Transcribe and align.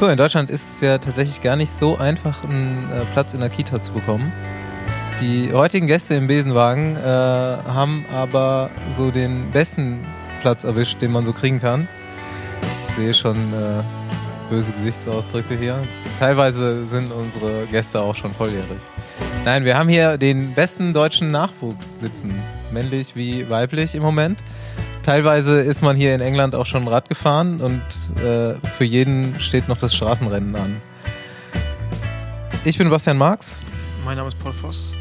So, 0.00 0.08
in 0.08 0.16
Deutschland 0.16 0.48
ist 0.48 0.66
es 0.66 0.80
ja 0.80 0.96
tatsächlich 0.96 1.42
gar 1.42 1.56
nicht 1.56 1.70
so 1.70 1.98
einfach, 1.98 2.42
einen 2.44 2.88
äh, 2.90 3.04
Platz 3.12 3.34
in 3.34 3.40
der 3.40 3.50
Kita 3.50 3.82
zu 3.82 3.92
bekommen. 3.92 4.32
Die 5.20 5.52
heutigen 5.52 5.86
Gäste 5.86 6.14
im 6.14 6.26
Besenwagen 6.26 6.96
äh, 6.96 7.00
haben 7.04 8.06
aber 8.10 8.70
so 8.88 9.10
den 9.10 9.50
besten 9.50 10.00
Platz 10.40 10.64
erwischt, 10.64 11.02
den 11.02 11.12
man 11.12 11.26
so 11.26 11.34
kriegen 11.34 11.60
kann. 11.60 11.86
Ich 12.62 12.94
sehe 12.96 13.12
schon 13.12 13.36
äh, 13.52 13.82
böse 14.48 14.72
Gesichtsausdrücke 14.72 15.54
hier. 15.54 15.78
Teilweise 16.18 16.86
sind 16.86 17.12
unsere 17.12 17.66
Gäste 17.70 18.00
auch 18.00 18.14
schon 18.14 18.32
volljährig. 18.32 18.80
Nein, 19.44 19.66
wir 19.66 19.76
haben 19.76 19.90
hier 19.90 20.16
den 20.16 20.54
besten 20.54 20.94
deutschen 20.94 21.30
Nachwuchs 21.30 22.00
sitzen. 22.00 22.40
Männlich 22.72 23.16
wie 23.16 23.50
weiblich 23.50 23.94
im 23.94 24.02
Moment. 24.02 24.42
Teilweise 25.10 25.60
ist 25.60 25.82
man 25.82 25.96
hier 25.96 26.14
in 26.14 26.20
England 26.20 26.54
auch 26.54 26.66
schon 26.66 26.86
Rad 26.86 27.08
gefahren 27.08 27.60
und 27.60 27.82
äh, 28.22 28.54
für 28.76 28.84
jeden 28.84 29.40
steht 29.40 29.66
noch 29.66 29.76
das 29.76 29.92
Straßenrennen 29.92 30.54
an. 30.54 30.76
Ich 32.64 32.78
bin 32.78 32.88
Bastian 32.90 33.18
Marx. 33.18 33.58
Mein 34.04 34.18
Name 34.18 34.28
ist 34.28 34.38
Paul 34.38 34.52
Voss. 34.52 34.94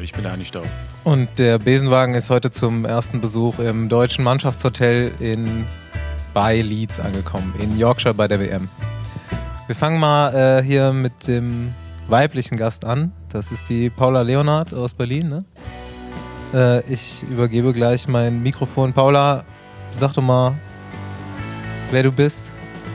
Ich 0.00 0.12
bin 0.12 0.24
Ernie 0.24 0.44
Staub. 0.44 0.68
Und 1.02 1.36
der 1.40 1.58
Besenwagen 1.58 2.14
ist 2.14 2.30
heute 2.30 2.52
zum 2.52 2.84
ersten 2.84 3.20
Besuch 3.20 3.58
im 3.58 3.88
deutschen 3.88 4.22
Mannschaftshotel 4.22 5.10
in 5.18 5.66
bei 6.32 6.60
Leeds 6.60 7.00
angekommen, 7.00 7.54
in 7.58 7.76
Yorkshire 7.76 8.14
bei 8.14 8.28
der 8.28 8.38
WM. 8.38 8.68
Wir 9.66 9.74
fangen 9.74 9.98
mal 9.98 10.32
äh, 10.32 10.62
hier 10.62 10.92
mit 10.92 11.26
dem 11.26 11.74
weiblichen 12.06 12.56
Gast 12.56 12.84
an. 12.84 13.10
Das 13.30 13.50
ist 13.50 13.68
die 13.68 13.90
Paula 13.90 14.22
Leonard 14.22 14.72
aus 14.72 14.94
Berlin. 14.94 15.28
Ne? 15.28 15.44
Äh, 16.52 16.80
ich 16.92 17.22
übergebe 17.24 17.72
gleich 17.72 18.08
mein 18.08 18.42
Mikrofon. 18.42 18.92
Paula, 18.92 19.44
sag 19.92 20.12
doch 20.14 20.22
mal, 20.22 20.54
wer 21.90 22.02
du 22.02 22.12
bist, 22.12 22.52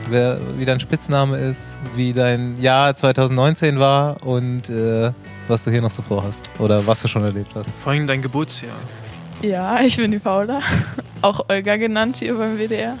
wer, 0.08 0.38
wie 0.56 0.64
dein 0.64 0.80
Spitzname 0.80 1.38
ist, 1.38 1.78
wie 1.94 2.12
dein 2.12 2.60
Jahr 2.60 2.94
2019 2.94 3.78
war 3.78 4.24
und 4.24 4.68
äh, 4.70 5.12
was 5.48 5.64
du 5.64 5.70
hier 5.70 5.82
noch 5.82 5.90
so 5.90 6.02
vorhast 6.02 6.50
oder 6.58 6.86
was 6.86 7.02
du 7.02 7.08
schon 7.08 7.24
erlebt 7.24 7.50
hast. 7.54 7.70
Vor 7.82 7.92
allem 7.92 8.06
dein 8.06 8.22
Geburtsjahr. 8.22 8.76
Ja, 9.42 9.80
ich 9.80 9.96
bin 9.96 10.10
die 10.10 10.18
Paula, 10.18 10.60
auch 11.22 11.40
Olga 11.48 11.76
genannt 11.76 12.18
hier 12.18 12.34
beim 12.36 12.58
WDR. 12.58 12.98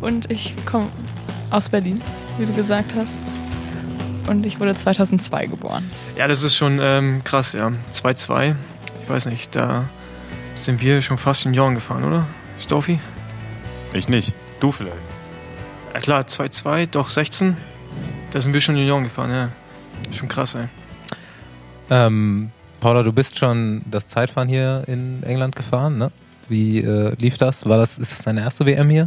Und 0.00 0.30
ich 0.30 0.54
komme 0.66 0.88
aus 1.50 1.68
Berlin, 1.68 2.02
wie 2.38 2.46
du 2.46 2.52
gesagt 2.52 2.94
hast. 2.94 3.16
Und 4.28 4.44
ich 4.44 4.58
wurde 4.58 4.74
2002 4.74 5.46
geboren. 5.46 5.90
Ja, 6.16 6.26
das 6.26 6.42
ist 6.42 6.56
schon 6.56 6.80
ähm, 6.82 7.22
krass, 7.24 7.52
ja. 7.52 7.72
2-2. 7.92 8.54
Ich 9.04 9.10
weiß 9.10 9.26
nicht, 9.26 9.54
da 9.54 9.84
sind 10.54 10.80
wir 10.80 11.02
schon 11.02 11.18
fast 11.18 11.44
in 11.44 11.52
Jahren 11.52 11.74
gefahren, 11.74 12.04
oder? 12.04 12.26
Stoffi? 12.58 12.98
Ich 13.92 14.08
nicht. 14.08 14.34
Du 14.60 14.72
vielleicht. 14.72 14.96
Ja 15.92 16.00
klar, 16.00 16.22
2-2, 16.22 16.86
doch 16.86 17.10
16. 17.10 17.54
Da 18.30 18.40
sind 18.40 18.54
wir 18.54 18.62
schon 18.62 18.76
in 18.78 18.86
Jahren 18.86 19.04
gefahren, 19.04 19.30
ja. 19.30 19.50
Schon 20.10 20.28
krass, 20.28 20.54
ey. 20.54 20.64
Ähm, 21.90 22.50
Paula, 22.80 23.02
du 23.02 23.12
bist 23.12 23.38
schon 23.38 23.82
das 23.90 24.06
Zeitfahren 24.06 24.48
hier 24.48 24.84
in 24.86 25.22
England 25.22 25.54
gefahren, 25.54 25.98
ne? 25.98 26.10
Wie 26.48 26.78
äh, 26.78 27.14
lief 27.18 27.36
das? 27.36 27.68
War 27.68 27.76
das? 27.76 27.98
Ist 27.98 28.12
das 28.12 28.22
deine 28.22 28.40
erste 28.40 28.64
WM 28.64 28.88
hier? 28.88 29.04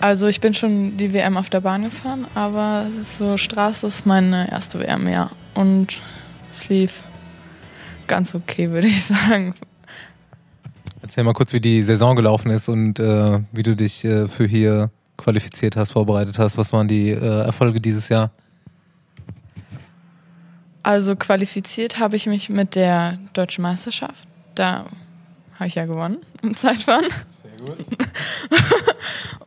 Also 0.00 0.26
ich 0.26 0.40
bin 0.40 0.54
schon 0.54 0.96
die 0.96 1.12
WM 1.12 1.36
auf 1.36 1.50
der 1.50 1.60
Bahn 1.60 1.84
gefahren, 1.84 2.26
aber 2.34 2.86
so 3.04 3.36
Straße 3.36 3.86
ist 3.86 4.06
meine 4.06 4.50
erste 4.50 4.80
WM, 4.80 5.06
ja. 5.06 5.30
Und 5.54 5.98
es 6.50 6.70
lief 6.70 7.02
ganz 8.12 8.34
okay, 8.34 8.68
würde 8.68 8.88
ich 8.88 9.02
sagen. 9.06 9.54
Erzähl 11.00 11.24
mal 11.24 11.32
kurz, 11.32 11.54
wie 11.54 11.62
die 11.62 11.82
Saison 11.82 12.14
gelaufen 12.14 12.50
ist 12.50 12.68
und 12.68 13.00
äh, 13.00 13.40
wie 13.52 13.62
du 13.62 13.74
dich 13.74 14.04
äh, 14.04 14.28
für 14.28 14.44
hier 14.44 14.90
qualifiziert 15.16 15.76
hast, 15.76 15.92
vorbereitet 15.92 16.38
hast. 16.38 16.58
Was 16.58 16.74
waren 16.74 16.88
die 16.88 17.08
äh, 17.08 17.46
Erfolge 17.46 17.80
dieses 17.80 18.10
Jahr? 18.10 18.30
Also 20.82 21.16
qualifiziert 21.16 21.98
habe 21.98 22.16
ich 22.16 22.26
mich 22.26 22.50
mit 22.50 22.74
der 22.74 23.16
Deutschen 23.32 23.62
Meisterschaft. 23.62 24.28
Da 24.54 24.84
habe 25.54 25.68
ich 25.68 25.76
ja 25.76 25.86
gewonnen 25.86 26.18
im 26.42 26.54
Zeitfahren. 26.54 27.06
Sehr 27.42 27.66
gut. 27.66 27.78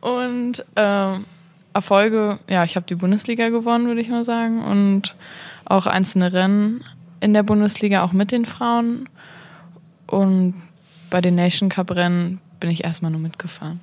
und 0.00 0.64
ähm, 0.74 1.24
Erfolge, 1.72 2.40
ja, 2.50 2.64
ich 2.64 2.74
habe 2.74 2.86
die 2.86 2.96
Bundesliga 2.96 3.48
gewonnen, 3.48 3.86
würde 3.86 4.00
ich 4.00 4.08
mal 4.08 4.24
sagen. 4.24 4.64
Und 4.64 5.14
auch 5.66 5.86
einzelne 5.86 6.32
Rennen 6.32 6.82
in 7.20 7.34
der 7.34 7.42
Bundesliga, 7.42 8.02
auch 8.02 8.12
mit 8.12 8.32
den 8.32 8.44
Frauen. 8.44 9.08
Und 10.06 10.54
bei 11.10 11.20
den 11.20 11.34
Nation 11.34 11.68
Cup 11.68 11.90
Rennen 11.90 12.40
bin 12.60 12.70
ich 12.70 12.84
erstmal 12.84 13.10
nur 13.10 13.20
mitgefahren. 13.20 13.80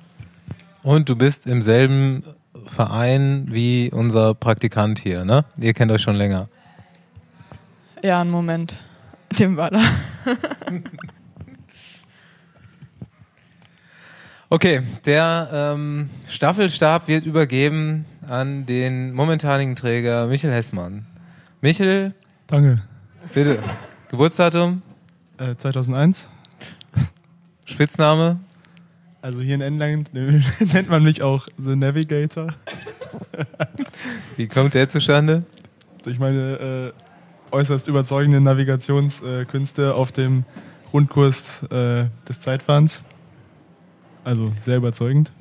Und 0.82 1.08
du 1.08 1.16
bist 1.16 1.46
im 1.46 1.62
selben 1.62 2.22
Verein 2.66 3.46
wie 3.50 3.90
unser 3.92 4.34
Praktikant 4.34 4.98
hier, 4.98 5.24
ne? 5.24 5.44
Ihr 5.58 5.72
kennt 5.74 5.90
euch 5.90 6.02
schon 6.02 6.16
länger. 6.16 6.48
Ja, 8.02 8.20
einen 8.20 8.30
Moment. 8.30 8.76
Dem 9.38 9.56
Baller. 9.56 9.82
okay, 14.50 14.82
der 15.06 15.48
ähm, 15.52 16.10
Staffelstab 16.28 17.08
wird 17.08 17.24
übergeben 17.26 18.04
an 18.28 18.66
den 18.66 19.12
momentanigen 19.12 19.74
Träger 19.76 20.26
Michel 20.26 20.52
Hessmann. 20.52 21.06
Michel. 21.60 22.14
Danke. 22.46 22.82
Bitte. 23.34 23.58
Geburtsdatum? 24.12 24.80
Äh, 25.38 25.56
2001. 25.56 26.28
Spitzname? 27.64 28.38
Also 29.22 29.40
hier 29.40 29.56
in 29.56 29.60
England 29.60 30.14
nennt 30.14 30.88
man 30.88 31.02
mich 31.02 31.22
auch 31.22 31.48
The 31.58 31.74
Navigator. 31.74 32.54
Wie 34.36 34.46
kommt 34.46 34.74
der 34.74 34.88
zustande? 34.88 35.42
Durch 36.04 36.20
meine 36.20 36.92
äh, 36.92 37.52
äußerst 37.52 37.88
überzeugende 37.88 38.40
Navigationskünste 38.40 39.82
äh, 39.82 39.90
auf 39.90 40.12
dem 40.12 40.44
Rundkurs 40.92 41.64
äh, 41.64 42.06
des 42.28 42.38
Zeitfahrens. 42.38 43.02
Also 44.22 44.52
sehr 44.60 44.76
überzeugend. 44.76 45.32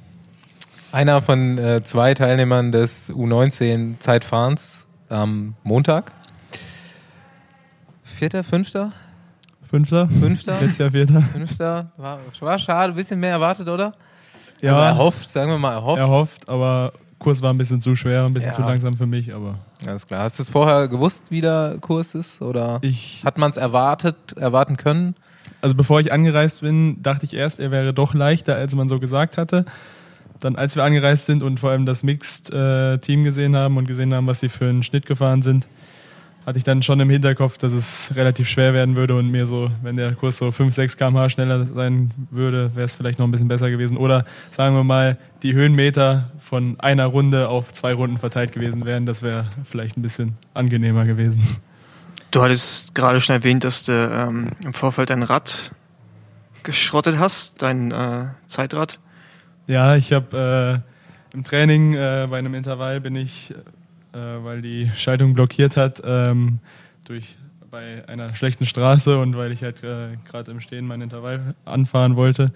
Einer 0.91 1.21
von 1.21 1.59
äh, 1.59 1.83
zwei 1.83 2.15
Teilnehmern 2.15 2.71
des 2.71 3.13
U19 3.13 3.99
Zeitfahrens 3.99 4.87
am 5.09 5.53
Montag. 5.61 6.11
Vierter, 8.23 8.45
fünfter? 8.45 8.93
Fünfter. 9.69 10.07
Fünfter. 10.07 10.53
Letztes 10.53 10.77
Jahr 10.77 10.91
Vierter. 10.91 11.21
Fünfter. 11.21 11.91
War, 11.97 12.19
war 12.39 12.57
schade, 12.57 12.93
ein 12.93 12.95
bisschen 12.95 13.19
mehr 13.19 13.31
erwartet, 13.31 13.67
oder? 13.67 13.93
Ja. 14.61 14.71
Also 14.71 14.81
erhofft, 14.81 15.29
sagen 15.29 15.51
wir 15.51 15.57
mal 15.57 15.73
erhofft. 15.73 15.99
Erhofft, 15.99 16.47
aber 16.47 16.93
Kurs 17.19 17.41
war 17.41 17.51
ein 17.51 17.57
bisschen 17.57 17.81
zu 17.81 17.97
schwer, 17.97 18.23
ein 18.23 18.33
bisschen 18.33 18.51
ja. 18.51 18.55
zu 18.55 18.61
langsam 18.61 18.93
für 18.93 19.07
mich, 19.07 19.35
aber. 19.35 19.59
Alles 19.85 20.07
klar. 20.07 20.21
Hast 20.21 20.39
du 20.39 20.43
es 20.43 20.49
vorher 20.49 20.87
gewusst, 20.87 21.31
wie 21.31 21.41
der 21.41 21.79
Kurs 21.81 22.15
ist? 22.15 22.41
Oder 22.41 22.79
ich, 22.81 23.23
hat 23.25 23.37
man 23.37 23.51
es 23.51 23.57
erwartet, 23.57 24.15
erwarten 24.37 24.77
können? 24.77 25.15
Also 25.61 25.75
bevor 25.75 25.99
ich 25.99 26.13
angereist 26.13 26.61
bin, 26.61 27.03
dachte 27.03 27.25
ich 27.25 27.33
erst, 27.33 27.59
er 27.59 27.71
wäre 27.71 27.93
doch 27.93 28.13
leichter, 28.13 28.55
als 28.55 28.73
man 28.73 28.87
so 28.87 29.01
gesagt 29.01 29.37
hatte. 29.37 29.65
Dann, 30.39 30.55
als 30.55 30.77
wir 30.77 30.85
angereist 30.85 31.25
sind 31.25 31.43
und 31.43 31.59
vor 31.59 31.71
allem 31.71 31.85
das 31.85 32.03
Mixed-Team 32.03 33.19
äh, 33.19 33.23
gesehen 33.23 33.57
haben 33.57 33.75
und 33.75 33.85
gesehen 33.85 34.13
haben, 34.13 34.27
was 34.27 34.39
sie 34.39 34.47
für 34.47 34.69
einen 34.69 34.81
Schnitt 34.81 35.07
gefahren 35.07 35.41
sind, 35.41 35.67
hatte 36.45 36.57
ich 36.57 36.63
dann 36.63 36.81
schon 36.81 36.99
im 36.99 37.09
Hinterkopf, 37.09 37.57
dass 37.57 37.73
es 37.73 38.11
relativ 38.15 38.49
schwer 38.49 38.73
werden 38.73 38.95
würde 38.95 39.15
und 39.15 39.29
mir 39.29 39.45
so, 39.45 39.71
wenn 39.81 39.95
der 39.95 40.13
Kurs 40.13 40.37
so 40.37 40.51
5, 40.51 40.73
6 40.73 40.97
km/h 40.97 41.29
schneller 41.29 41.65
sein 41.65 42.11
würde, 42.31 42.75
wäre 42.75 42.85
es 42.85 42.95
vielleicht 42.95 43.19
noch 43.19 43.27
ein 43.27 43.31
bisschen 43.31 43.47
besser 43.47 43.69
gewesen. 43.69 43.97
Oder 43.97 44.25
sagen 44.49 44.75
wir 44.75 44.83
mal, 44.83 45.17
die 45.41 45.53
Höhenmeter 45.53 46.31
von 46.39 46.79
einer 46.79 47.05
Runde 47.05 47.47
auf 47.47 47.71
zwei 47.71 47.93
Runden 47.93 48.17
verteilt 48.17 48.51
gewesen 48.51 48.85
wären, 48.85 49.05
das 49.05 49.23
wäre 49.23 49.45
vielleicht 49.63 49.97
ein 49.97 50.01
bisschen 50.01 50.35
angenehmer 50.53 51.05
gewesen. 51.05 51.43
Du 52.31 52.41
hattest 52.41 52.95
gerade 52.95 53.21
schon 53.21 53.35
erwähnt, 53.35 53.63
dass 53.63 53.85
du 53.85 53.91
ähm, 53.91 54.53
im 54.63 54.73
Vorfeld 54.73 55.11
dein 55.11 55.23
Rad 55.23 55.71
geschrottet 56.63 57.19
hast, 57.19 57.61
dein 57.61 57.91
äh, 57.91 58.25
Zeitrad. 58.47 58.99
Ja, 59.67 59.95
ich 59.95 60.11
habe 60.11 60.83
äh, 60.83 61.35
im 61.35 61.43
Training 61.43 61.93
äh, 61.93 62.27
bei 62.29 62.39
einem 62.39 62.53
Intervall 62.53 63.01
bin 63.01 63.15
ich 63.15 63.53
äh, 64.13 64.17
weil 64.17 64.61
die 64.61 64.91
Schaltung 64.95 65.33
blockiert 65.33 65.77
hat 65.77 66.01
ähm, 66.05 66.59
durch 67.05 67.37
bei 67.69 68.07
einer 68.07 68.35
schlechten 68.35 68.65
Straße 68.65 69.17
und 69.17 69.35
weil 69.35 69.51
ich 69.51 69.63
halt 69.63 69.83
äh, 69.83 70.17
gerade 70.29 70.51
im 70.51 70.61
Stehen 70.61 70.85
mein 70.85 71.01
Intervall 71.01 71.55
anfahren 71.65 72.15
wollte, 72.15 72.51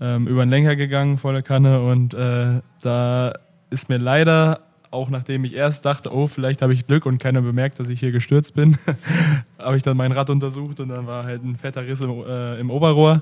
ähm, 0.00 0.26
über 0.26 0.44
den 0.44 0.50
Lenker 0.50 0.74
gegangen, 0.74 1.18
volle 1.18 1.42
Kanne 1.42 1.82
und 1.82 2.14
äh, 2.14 2.60
da 2.80 3.32
ist 3.70 3.88
mir 3.88 3.98
leider 3.98 4.60
auch 4.90 5.10
nachdem 5.10 5.44
ich 5.44 5.54
erst 5.54 5.84
dachte, 5.84 6.12
oh, 6.12 6.26
vielleicht 6.26 6.62
habe 6.62 6.72
ich 6.72 6.86
Glück 6.86 7.06
und 7.06 7.18
keiner 7.18 7.42
bemerkt, 7.42 7.78
dass 7.78 7.88
ich 7.88 8.00
hier 8.00 8.12
gestürzt 8.12 8.54
bin, 8.54 8.76
habe 9.58 9.76
ich 9.76 9.82
dann 9.82 9.96
mein 9.96 10.12
Rad 10.12 10.30
untersucht 10.30 10.80
und 10.80 10.88
dann 10.88 11.06
war 11.06 11.24
halt 11.24 11.44
ein 11.44 11.56
fetter 11.56 11.86
Riss 11.86 12.00
im, 12.00 12.24
äh, 12.26 12.58
im 12.58 12.70
Oberrohr. 12.70 13.20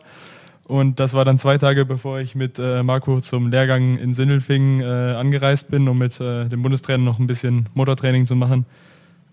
Und 0.66 0.98
das 0.98 1.12
war 1.12 1.24
dann 1.24 1.38
zwei 1.38 1.58
Tage, 1.58 1.84
bevor 1.84 2.20
ich 2.20 2.34
mit 2.34 2.58
äh, 2.58 2.82
Marco 2.82 3.20
zum 3.20 3.50
Lehrgang 3.50 3.98
in 3.98 4.14
Sindelfingen 4.14 4.80
äh, 4.80 5.14
angereist 5.14 5.70
bin, 5.70 5.86
um 5.88 5.98
mit 5.98 6.18
äh, 6.20 6.48
dem 6.48 6.62
Bundestrainer 6.62 7.04
noch 7.04 7.18
ein 7.18 7.26
bisschen 7.26 7.68
Motortraining 7.74 8.26
zu 8.26 8.34
machen. 8.34 8.64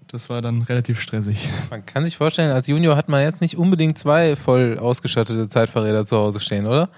Das 0.07 0.29
war 0.29 0.41
dann 0.41 0.61
relativ 0.63 0.99
stressig. 0.99 1.47
Man 1.69 1.85
kann 1.85 2.03
sich 2.03 2.17
vorstellen, 2.17 2.51
als 2.51 2.67
Junior 2.67 2.97
hat 2.97 3.07
man 3.07 3.21
jetzt 3.21 3.39
nicht 3.39 3.57
unbedingt 3.57 3.97
zwei 3.97 4.35
voll 4.35 4.77
ausgestattete 4.77 5.47
Zeitfahrräder 5.47 6.05
zu 6.05 6.17
Hause 6.17 6.41
stehen, 6.41 6.67
oder? 6.67 6.89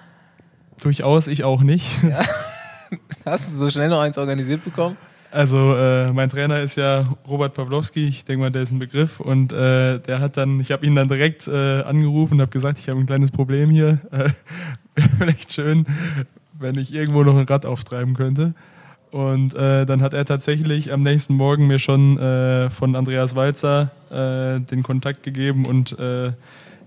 Durchaus, 0.81 1.27
ich 1.27 1.43
auch 1.43 1.61
nicht. 1.61 2.03
Ja. 2.03 2.19
Hast 3.25 3.53
du 3.53 3.57
so 3.57 3.69
schnell 3.69 3.89
noch 3.89 3.99
eins 3.99 4.17
organisiert 4.17 4.63
bekommen? 4.63 4.97
Also 5.33 5.75
äh, 5.75 6.13
mein 6.13 6.29
Trainer 6.29 6.61
ist 6.61 6.75
ja 6.75 7.05
Robert 7.27 7.55
Pawlowski, 7.55 8.05
ich 8.05 8.23
denke 8.23 8.41
mal, 8.41 8.51
der 8.51 8.61
ist 8.61 8.71
ein 8.71 8.77
Begriff 8.77 9.19
und 9.19 9.51
äh, 9.51 9.97
der 9.99 10.19
hat 10.19 10.37
dann, 10.37 10.59
ich 10.59 10.71
habe 10.71 10.85
ihn 10.85 10.93
dann 10.93 11.07
direkt 11.07 11.47
äh, 11.47 11.81
angerufen 11.81 12.35
und 12.35 12.41
habe 12.41 12.51
gesagt, 12.51 12.77
ich 12.77 12.87
habe 12.87 12.99
ein 12.99 13.07
kleines 13.07 13.31
Problem 13.31 13.71
hier. 13.71 13.97
Äh, 14.11 14.29
vielleicht 15.17 15.51
schön, 15.51 15.87
wenn 16.59 16.77
ich 16.77 16.93
irgendwo 16.93 17.23
noch 17.23 17.35
ein 17.35 17.47
Rad 17.47 17.65
auftreiben 17.65 18.13
könnte. 18.13 18.53
Und 19.09 19.55
äh, 19.55 19.87
dann 19.87 20.03
hat 20.03 20.13
er 20.13 20.25
tatsächlich 20.25 20.93
am 20.93 21.01
nächsten 21.01 21.33
Morgen 21.33 21.65
mir 21.65 21.79
schon 21.79 22.19
äh, 22.19 22.69
von 22.69 22.95
Andreas 22.95 23.35
Walzer 23.35 23.89
äh, 24.11 24.59
den 24.59 24.83
Kontakt 24.83 25.23
gegeben 25.23 25.65
und 25.65 25.97
äh, 25.97 26.33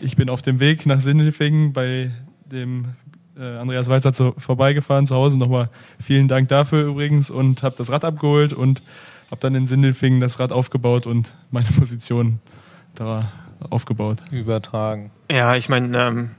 ich 0.00 0.14
bin 0.14 0.30
auf 0.30 0.42
dem 0.42 0.60
Weg 0.60 0.86
nach 0.86 1.00
Sindelfingen 1.00 1.72
bei 1.72 2.12
dem 2.44 2.94
äh, 3.38 3.58
Andreas 3.58 3.88
Walzer 3.88 4.12
zu, 4.12 4.34
vorbeigefahren 4.38 5.06
zu 5.06 5.14
Hause. 5.14 5.38
Nochmal 5.38 5.68
vielen 6.00 6.28
Dank 6.28 6.48
dafür 6.48 6.86
übrigens 6.86 7.30
und 7.30 7.62
habe 7.62 7.74
das 7.76 7.90
Rad 7.90 8.04
abgeholt 8.04 8.52
und 8.52 8.82
habe 9.30 9.40
dann 9.40 9.54
in 9.54 9.66
Sindelfingen 9.66 10.20
das 10.20 10.38
Rad 10.38 10.52
aufgebaut 10.52 11.06
und 11.06 11.34
meine 11.50 11.68
Position 11.78 12.40
da 12.94 13.30
aufgebaut. 13.70 14.18
Übertragen. 14.30 15.10
Ja, 15.30 15.56
ich 15.56 15.68
meine, 15.68 15.98
ähm, 15.98 16.30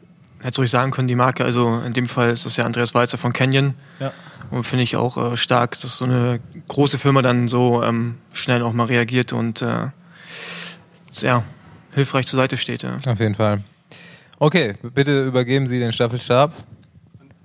hätte 0.42 0.62
ruhig 0.62 0.70
sagen 0.70 0.92
können, 0.92 1.08
die 1.08 1.16
Marke, 1.16 1.44
also 1.44 1.80
in 1.80 1.94
dem 1.94 2.08
Fall 2.08 2.30
ist 2.30 2.46
das 2.46 2.58
ja 2.58 2.66
Andreas 2.66 2.94
Walzer 2.94 3.18
von 3.18 3.34
Canyon. 3.34 3.74
Ja. 4.00 4.14
Und 4.50 4.64
finde 4.64 4.84
ich 4.84 4.96
auch 4.96 5.18
äh, 5.18 5.38
stark, 5.38 5.80
dass 5.82 5.98
so 5.98 6.06
eine 6.06 6.40
große 6.68 6.98
Firma 6.98 7.22
dann 7.22 7.48
so 7.48 7.84
ähm, 7.84 8.16
schnell 8.34 8.62
auch 8.64 8.72
mal 8.74 8.86
reagiert 8.86 9.34
und 9.34 9.62
äh, 9.62 9.88
ja, 11.22 11.44
hilfreich 11.94 12.28
zur 12.28 12.38
Seite 12.38 12.58
steht. 12.58 12.84
Ja. 12.84 12.98
Auf 13.06 13.20
jeden 13.20 13.36
Fall. 13.36 13.62
Okay, 14.40 14.76
bitte 14.94 15.26
übergeben 15.26 15.68
Sie 15.68 15.80
den 15.80 15.92
Staffelstab. 15.92 16.54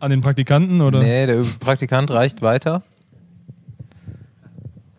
An 0.02 0.10
den 0.10 0.20
Praktikanten 0.20 0.80
oder? 0.80 0.98
Nee, 0.98 1.26
der 1.26 1.44
Praktikant 1.60 2.10
reicht 2.10 2.42
weiter. 2.42 2.82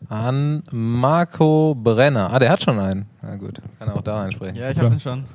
An 0.07 0.63
Marco 0.71 1.75
Brenner. 1.75 2.31
Ah, 2.31 2.39
der 2.39 2.49
hat 2.49 2.63
schon 2.63 2.79
einen. 2.79 3.05
Na 3.21 3.35
gut, 3.35 3.59
kann 3.79 3.89
er 3.89 3.95
auch 3.97 4.01
da 4.01 4.23
einsprechen. 4.23 4.55
Ja, 4.55 4.71
ich 4.71 4.77
habe 4.79 4.91
den 4.91 5.01
schon. 5.01 5.25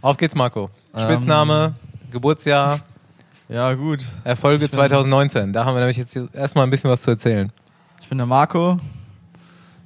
Auf 0.00 0.16
geht's, 0.16 0.34
Marco. 0.34 0.70
Ähm, 0.92 1.02
Spitzname, 1.02 1.74
Geburtsjahr, 2.10 2.80
Ja, 3.48 3.72
gut. 3.74 4.04
Erfolge 4.24 4.64
ich 4.64 4.70
bin- 4.72 4.76
2019. 4.78 5.52
Da 5.52 5.64
haben 5.64 5.74
wir 5.76 5.80
nämlich 5.80 5.96
jetzt 5.96 6.18
erstmal 6.32 6.66
ein 6.66 6.70
bisschen 6.70 6.90
was 6.90 7.02
zu 7.02 7.12
erzählen. 7.12 7.52
Ich 8.00 8.08
bin 8.08 8.18
der 8.18 8.26
Marco. 8.26 8.80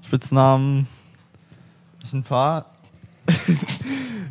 Spitznamen. 0.00 0.87
Ich 2.02 2.14
ein 2.14 2.23
paar. 2.23 2.64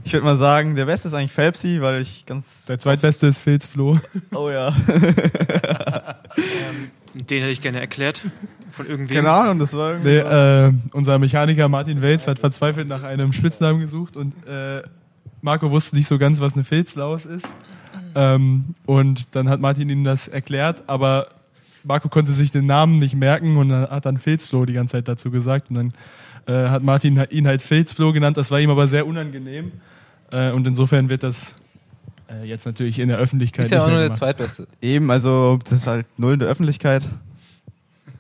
Ich 0.08 0.14
würde 0.14 0.26
mal 0.26 0.38
sagen, 0.38 0.76
der 0.78 0.86
Beste 0.86 1.10
ist 1.10 1.14
eigentlich 1.14 1.34
Phelpsy, 1.34 1.82
weil 1.82 2.02
ich 2.02 2.26
ganz. 2.26 2.66
Der 2.66 2.80
zweitbeste 2.80 3.28
ist 3.28 3.42
Filz 3.42 3.68
Flo. 3.68 4.00
Oh 4.34 4.50
ja. 4.50 4.74
Den 7.14 7.42
hätte 7.42 7.52
ich 7.52 7.62
gerne 7.62 7.82
erklärt 7.82 8.22
von 8.72 8.86
irgendwem. 8.86 9.18
Keine 9.18 9.32
Ahnung, 9.32 9.60
das 9.60 9.74
war 9.74 9.92
irgendwie. 9.92 10.12
Nee, 10.12 10.20
äh, 10.20 10.72
unser 10.94 11.20
Mechaniker 11.20 11.68
Martin 11.68 12.02
Welz 12.02 12.26
hat 12.28 12.40
verzweifelt 12.40 12.88
nach 12.88 13.04
einem 13.04 13.34
Spitznamen 13.34 13.82
gesucht 13.82 14.16
und 14.16 14.34
äh, 14.48 14.82
Marco 15.42 15.72
wusste 15.72 15.98
nicht 15.98 16.08
so 16.08 16.18
ganz, 16.18 16.40
was 16.40 16.54
eine 16.54 16.64
Filzlaus 16.64 17.26
ist. 17.26 17.54
Ähm, 18.16 18.76
und 18.86 19.36
dann 19.36 19.50
hat 19.50 19.60
Martin 19.60 19.90
ihm 19.90 20.06
das 20.06 20.30
erklärt, 20.30 20.84
aber 20.88 21.28
Marco 21.84 22.08
konnte 22.08 22.32
sich 22.32 22.52
den 22.52 22.66
Namen 22.66 23.00
nicht 23.00 23.16
merken 23.16 23.58
und 23.58 23.74
hat 23.74 24.06
dann 24.06 24.18
Filzflo 24.20 24.66
die 24.66 24.74
ganze 24.74 24.94
Zeit 24.94 25.10
dazu 25.10 25.32
gesagt. 25.32 25.70
Und 25.70 25.76
dann 25.76 25.94
äh, 26.48 26.70
hat 26.70 26.82
Martin 26.84 27.22
ihn 27.30 27.48
halt 27.48 27.62
Filzflo 27.62 28.14
genannt, 28.14 28.38
das 28.38 28.52
war 28.52 28.60
ihm 28.60 28.70
aber 28.70 28.88
sehr 28.88 29.06
unangenehm. 29.06 29.72
Äh, 30.32 30.52
und 30.52 30.68
insofern 30.68 31.10
wird 31.10 31.24
das 31.24 31.56
äh, 32.30 32.46
jetzt 32.46 32.66
natürlich 32.66 33.00
in 33.00 33.10
der 33.10 33.18
Öffentlichkeit 33.18 33.66
Ist 33.66 33.72
ja 33.72 33.78
nicht 33.78 33.86
auch 33.86 33.92
nur 33.92 34.00
der 34.00 34.14
zweitbeste. 34.14 34.68
Eben, 34.82 35.10
also 35.12 35.60
das 35.64 35.72
ist 35.74 35.88
halt 35.88 36.06
null 36.18 36.34
in 36.34 36.40
der 36.40 36.50
Öffentlichkeit. 36.50 37.08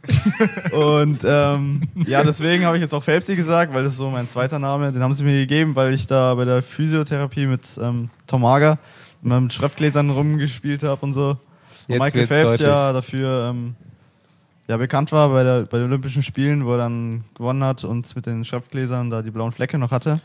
und 0.71 1.19
ähm, 1.25 1.89
ja, 2.06 2.24
deswegen 2.24 2.65
habe 2.65 2.77
ich 2.77 2.81
jetzt 2.81 2.94
auch 2.94 3.04
Phelpsy 3.04 3.36
gesagt, 3.36 3.74
weil 3.74 3.83
das 3.83 3.94
ist 3.94 3.98
so 3.98 4.09
mein 4.09 4.27
zweiter 4.27 4.57
Name. 4.57 4.94
Den 4.94 5.04
haben 5.04 5.13
sie 5.13 5.25
mir 5.25 5.33
gegeben, 5.33 5.75
weil 5.75 5.94
ich 5.94 6.07
da 6.07 6.33
bei 6.36 6.45
der 6.45 6.62
Physiotherapie 6.62 7.45
mit 7.45 7.63
ähm, 7.81 8.09
Tom 8.25 8.45
Hager 8.45 8.80
mit 9.21 9.51
Schriftgläsern 9.54 10.09
rumgespielt 10.09 10.83
habe 10.83 11.06
und 11.06 11.13
so. 11.13 11.31
Und 11.31 11.38
Jetzt 11.88 12.00
Michael 12.00 12.13
wird's 12.21 12.30
Phelps 12.30 12.51
deutlich. 12.51 12.68
ja 12.68 12.94
dafür 12.94 13.50
ähm, 13.50 13.75
ja, 14.68 14.77
bekannt 14.77 15.12
war 15.12 15.30
bei, 15.30 15.44
der, 15.44 15.62
bei 15.63 15.77
den 15.77 15.88
Olympischen 15.88 16.24
Spielen, 16.24 16.65
wo 16.65 16.74
er 16.74 16.77
dann 16.77 17.24
gewonnen 17.36 17.63
hat 17.63 17.83
und 17.83 18.15
mit 18.15 18.25
den 18.25 18.45
Schriftgläsern 18.45 19.09
da 19.09 19.21
die 19.21 19.31
blauen 19.31 19.51
Flecke 19.51 19.77
noch 19.77 19.92
hatte. 19.92 20.19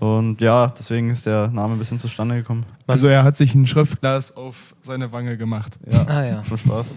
Und 0.00 0.40
ja, 0.40 0.68
deswegen 0.76 1.10
ist 1.10 1.26
der 1.26 1.48
Name 1.48 1.74
ein 1.74 1.78
bisschen 1.78 1.98
zustande 1.98 2.36
gekommen. 2.36 2.64
Also 2.86 3.06
er 3.08 3.22
hat 3.22 3.36
sich 3.36 3.54
ein 3.54 3.66
Schriftglas 3.66 4.34
auf 4.34 4.74
seine 4.80 5.12
Wange 5.12 5.36
gemacht. 5.36 5.78
Ja, 5.90 6.06
Ah 6.08 6.24
ja. 6.24 6.42
zum 6.42 6.56
Spaß. 6.56 6.90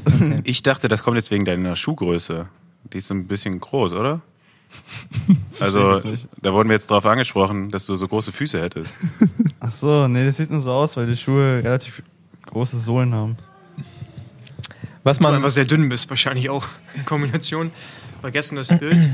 Ich 0.45 0.63
dachte, 0.63 0.87
das 0.87 1.03
kommt 1.03 1.17
jetzt 1.17 1.29
wegen 1.29 1.43
deiner 1.43 1.75
Schuhgröße. 1.75 2.47
Die 2.93 2.97
ist 2.97 3.11
ein 3.11 3.27
bisschen 3.27 3.59
groß, 3.59 3.93
oder? 3.93 4.21
Also, 5.59 6.01
da 6.41 6.51
wurden 6.53 6.67
wir 6.69 6.73
jetzt 6.73 6.89
drauf 6.89 7.05
angesprochen, 7.05 7.69
dass 7.69 7.85
du 7.85 7.95
so 7.95 8.07
große 8.07 8.31
Füße 8.31 8.59
hättest. 8.59 8.91
Ach 9.59 9.69
so, 9.69 10.07
nee, 10.07 10.25
das 10.25 10.37
sieht 10.37 10.49
nur 10.49 10.61
so 10.61 10.71
aus, 10.71 10.97
weil 10.97 11.05
die 11.05 11.15
Schuhe 11.15 11.61
relativ 11.63 12.01
große 12.47 12.79
Sohlen 12.79 13.13
haben. 13.13 13.37
Was 15.03 15.17
Du 15.17 15.23
man, 15.23 15.35
einfach 15.35 15.51
sehr 15.51 15.65
dünn 15.65 15.89
bist, 15.89 16.09
wahrscheinlich 16.09 16.49
auch 16.49 16.65
in 16.95 17.05
Kombination. 17.05 17.71
Vergessen 18.21 18.55
das 18.55 18.69
Bild. 18.79 19.09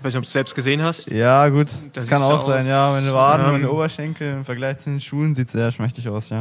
Ich 0.00 0.04
weiß 0.04 0.14
nicht, 0.14 0.16
ob 0.16 0.22
du 0.22 0.26
es 0.28 0.32
selbst 0.32 0.54
gesehen 0.54 0.80
hast. 0.82 1.10
Ja, 1.10 1.46
gut, 1.50 1.66
das, 1.68 1.90
Das 1.92 2.06
kann 2.08 2.22
auch 2.22 2.40
so 2.40 2.46
sein, 2.46 2.60
aus. 2.60 2.66
ja. 2.66 2.90
Meine 2.92 3.12
Waden, 3.12 3.44
Ähm, 3.44 3.52
meine 3.52 3.70
Oberschenkel 3.70 4.32
im 4.32 4.44
Vergleich 4.46 4.78
zu 4.78 4.88
den 4.88 4.98
Schuhen 4.98 5.34
sieht 5.34 5.50
sehr 5.50 5.70
schmächtig 5.70 6.08
aus, 6.08 6.30
ja. 6.30 6.40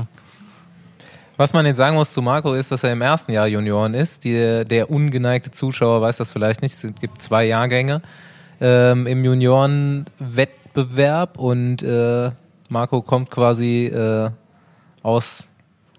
was 1.35 1.51
man 1.51 1.65
jetzt 1.65 1.75
sagen 1.77 1.97
muss 1.97 2.13
zu 2.13 2.21
Marco 2.21 2.53
ist, 2.53 2.71
dass 2.71 2.85
er 2.85 2.93
im 2.93 3.01
ersten 3.01 3.33
Jahr 3.33 3.47
Junioren 3.47 3.95
ist. 3.95 4.23
Die, 4.23 4.63
der 4.65 4.89
ungeneigte 4.89 5.51
Zuschauer 5.51 6.01
weiß 6.01 6.15
das 6.17 6.31
vielleicht 6.31 6.61
nicht. 6.61 6.73
Es 6.73 6.87
gibt 7.01 7.21
zwei 7.21 7.43
Jahrgänge 7.45 8.01
ähm, 8.61 9.05
im 9.07 9.25
Juniorenwettbewerb 9.25 11.37
und 11.37 11.83
äh, 11.83 12.31
Marco 12.69 13.01
kommt 13.01 13.29
quasi 13.29 13.87
äh, 13.87 14.29
aus 15.03 15.49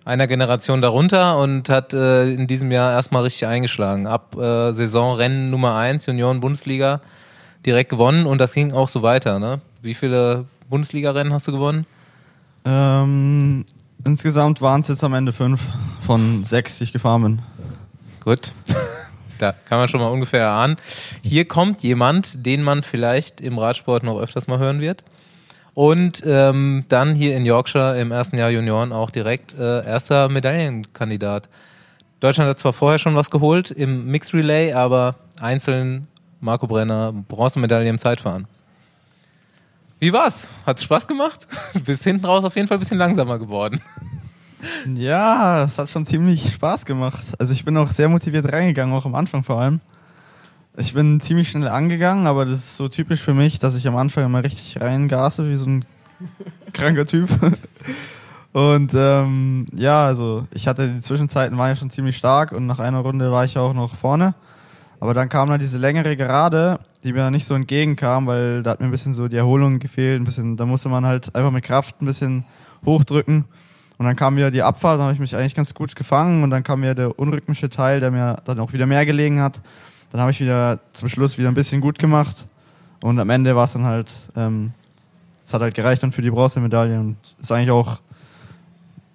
einer 0.05 0.27
Generation 0.27 0.81
darunter 0.81 1.37
und 1.39 1.69
hat 1.69 1.93
äh, 1.93 2.25
in 2.33 2.47
diesem 2.47 2.73
Jahr 2.73 2.93
erstmal 2.93 3.23
richtig 3.25 3.47
eingeschlagen. 3.47 4.07
Ab 4.07 4.35
äh, 4.37 4.73
Saisonrennen 4.73 5.51
Nummer 5.51 5.77
1, 5.77 6.07
Junioren-Bundesliga, 6.07 7.01
direkt 7.67 7.91
gewonnen 7.91 8.27
und 8.27 8.39
das 8.39 8.55
ging 8.55 8.73
auch 8.73 8.89
so 8.89 9.03
weiter. 9.03 9.39
Ne? 9.39 9.61
Wie 9.83 9.95
viele 9.95 10.47
Bundesliga-Rennen 10.69 11.33
hast 11.33 11.49
du 11.49 11.53
gewonnen? 11.53 11.87
Ähm, 12.65 13.65
insgesamt 14.05 14.61
waren 14.61 14.81
es 14.81 14.89
jetzt 14.89 15.05
am 15.05 15.15
Ende 15.15 15.33
fünf 15.33 15.63
von 16.01 16.45
sechs, 16.45 16.79
die 16.79 16.85
ich 16.85 16.93
gefahren 16.93 17.23
bin. 17.23 17.43
Gut. 18.21 18.53
Da 19.39 19.53
kann 19.53 19.79
man 19.79 19.89
schon 19.89 20.01
mal 20.01 20.09
ungefähr 20.09 20.43
erahnen. 20.43 20.77
Hier 21.23 21.47
kommt 21.49 21.83
jemand, 21.83 22.45
den 22.45 22.63
man 22.63 22.83
vielleicht 22.83 23.41
im 23.41 23.59
Radsport 23.59 24.03
noch 24.03 24.21
öfters 24.21 24.49
mal 24.49 24.59
hören 24.59 24.83
wird. 24.83 25.03
Und 25.73 26.23
ähm, 26.27 26.85
dann 26.89 27.15
hier 27.15 27.35
in 27.35 27.47
Yorkshire 27.47 27.99
im 27.99 28.13
ersten 28.13 28.37
Jahr 28.37 28.51
Junioren 28.51 28.93
auch 28.93 29.09
direkt 29.09 29.59
äh, 29.59 29.87
erster 29.87 30.29
Medaillenkandidat. 30.29 31.49
Deutschland 32.21 32.51
hat 32.51 32.59
zwar 32.59 32.75
vorher 32.75 32.99
schon 32.99 33.17
was 33.17 33.31
geholt 33.31 33.71
im 33.71 34.09
Mixed 34.09 34.35
Relay, 34.35 34.75
aber 34.75 35.15
einzeln 35.41 36.07
Marco 36.41 36.67
Brenner, 36.67 37.13
Bronzemedaille 37.13 37.89
im 37.89 37.99
Zeitfahren. 37.99 38.47
Wie 39.99 40.13
war's? 40.13 40.49
Hat's 40.67 40.83
Spaß 40.83 41.07
gemacht? 41.07 41.47
Bis 41.85 42.03
hinten 42.03 42.25
raus 42.25 42.45
auf 42.45 42.57
jeden 42.57 42.69
Fall 42.69 42.79
ein 42.79 42.81
bisschen 42.81 42.99
langsamer 42.99 43.39
geworden. 43.39 43.81
Ja, 44.95 45.65
es 45.65 45.79
hat 45.79 45.89
schon 45.89 46.07
ziemlich 46.07 46.53
Spaß 46.53 46.85
gemacht. 46.87 47.25
Also 47.39 47.53
ich 47.53 47.65
bin 47.65 47.77
auch 47.77 47.89
sehr 47.89 48.09
motiviert 48.09 48.51
reingegangen, 48.53 48.95
auch 48.95 49.05
am 49.07 49.15
Anfang 49.15 49.43
vor 49.43 49.61
allem. 49.61 49.81
Ich 50.77 50.95
bin 50.95 51.21
ziemlich 51.21 51.51
schnell 51.51 51.69
angegangen, 51.69 52.27
aber 52.27 52.45
das 52.45 52.55
ist 52.55 52.77
so 52.77 52.89
typisch 52.89 53.21
für 53.21 53.35
mich, 53.35 53.59
dass 53.59 53.77
ich 53.77 53.87
am 53.87 53.97
Anfang 53.97 54.25
immer 54.25 54.43
richtig 54.43 54.81
reingase, 54.81 55.49
wie 55.49 55.57
so 55.57 55.67
ein 55.67 55.85
kranker 56.73 57.07
Typ. 57.07 57.29
Und 58.53 58.93
ähm, 58.95 59.67
ja, 59.75 60.07
also 60.07 60.47
ich 60.53 60.67
hatte 60.67 60.89
die 60.89 61.01
Zwischenzeiten 61.01 61.57
waren 61.57 61.69
ja 61.69 61.77
schon 61.77 61.91
ziemlich 61.91 62.17
stark 62.17 62.51
und 62.51 62.67
nach 62.67 62.81
einer 62.81 62.99
Runde 62.99 63.31
war 63.31 63.45
ich 63.45 63.57
auch 63.57 63.75
noch 63.75 63.95
vorne. 63.95 64.35
Aber 65.01 65.15
dann 65.15 65.31
kam 65.31 65.49
da 65.49 65.57
diese 65.57 65.79
längere 65.79 66.15
Gerade, 66.15 66.79
die 67.03 67.15
mir 67.15 67.31
nicht 67.31 67.47
so 67.47 67.55
entgegenkam, 67.55 68.27
weil 68.27 68.63
da 68.63 68.71
hat 68.71 68.81
mir 68.81 68.87
ein 68.87 68.91
bisschen 68.91 69.15
so 69.15 69.29
die 69.29 69.37
Erholung 69.37 69.79
gefehlt, 69.79 70.21
ein 70.21 70.25
bisschen, 70.25 70.59
da 70.59 70.67
musste 70.67 70.91
man 70.91 71.07
halt 71.07 71.35
einfach 71.35 71.51
mit 71.51 71.65
Kraft 71.65 72.03
ein 72.03 72.07
bisschen 72.07 72.45
hochdrücken. 72.85 73.47
Und 73.97 74.07
dann 74.07 74.17
kam 74.17 74.37
wieder 74.37 74.51
die 74.51 74.63
Abfahrt, 74.63 74.99
dann 74.99 75.05
habe 75.05 75.15
ich 75.15 75.21
mich 75.21 75.35
eigentlich 75.35 75.55
ganz 75.55 75.75
gut 75.75 75.97
gefangen 75.97 76.43
und 76.43 76.51
dann 76.51 76.63
kam 76.63 76.83
wieder 76.83 76.95
der 76.95 77.19
unrhythmische 77.19 77.71
Teil, 77.71 78.01
der 78.01 78.11
mir 78.11 78.37
dann 78.45 78.61
auch 78.61 78.73
wieder 78.73 78.87
mehr 78.87 79.05
gelegen 79.07 79.41
hat. 79.41 79.63
Dann 80.11 80.21
habe 80.21 80.31
ich 80.31 80.41
wieder 80.41 80.81
zum 80.93 81.09
Schluss 81.09 81.39
wieder 81.39 81.49
ein 81.49 81.55
bisschen 81.55 81.81
gut 81.81 81.99
gemacht 81.99 82.47
und 83.01 83.19
am 83.19 83.31
Ende 83.31 83.57
war 83.57 83.65
es 83.65 83.73
dann 83.73 83.85
halt, 83.85 84.11
ähm, 84.37 84.73
es 85.45 85.55
hat 85.55 85.63
halt 85.63 85.75
gereicht 85.75 86.03
dann 86.03 86.13
für 86.13 86.23
die 86.23 86.31
Bronzemedaille 86.31 86.99
und 86.99 87.17
ist 87.41 87.53
eigentlich 87.53 87.71
auch, 87.71 88.01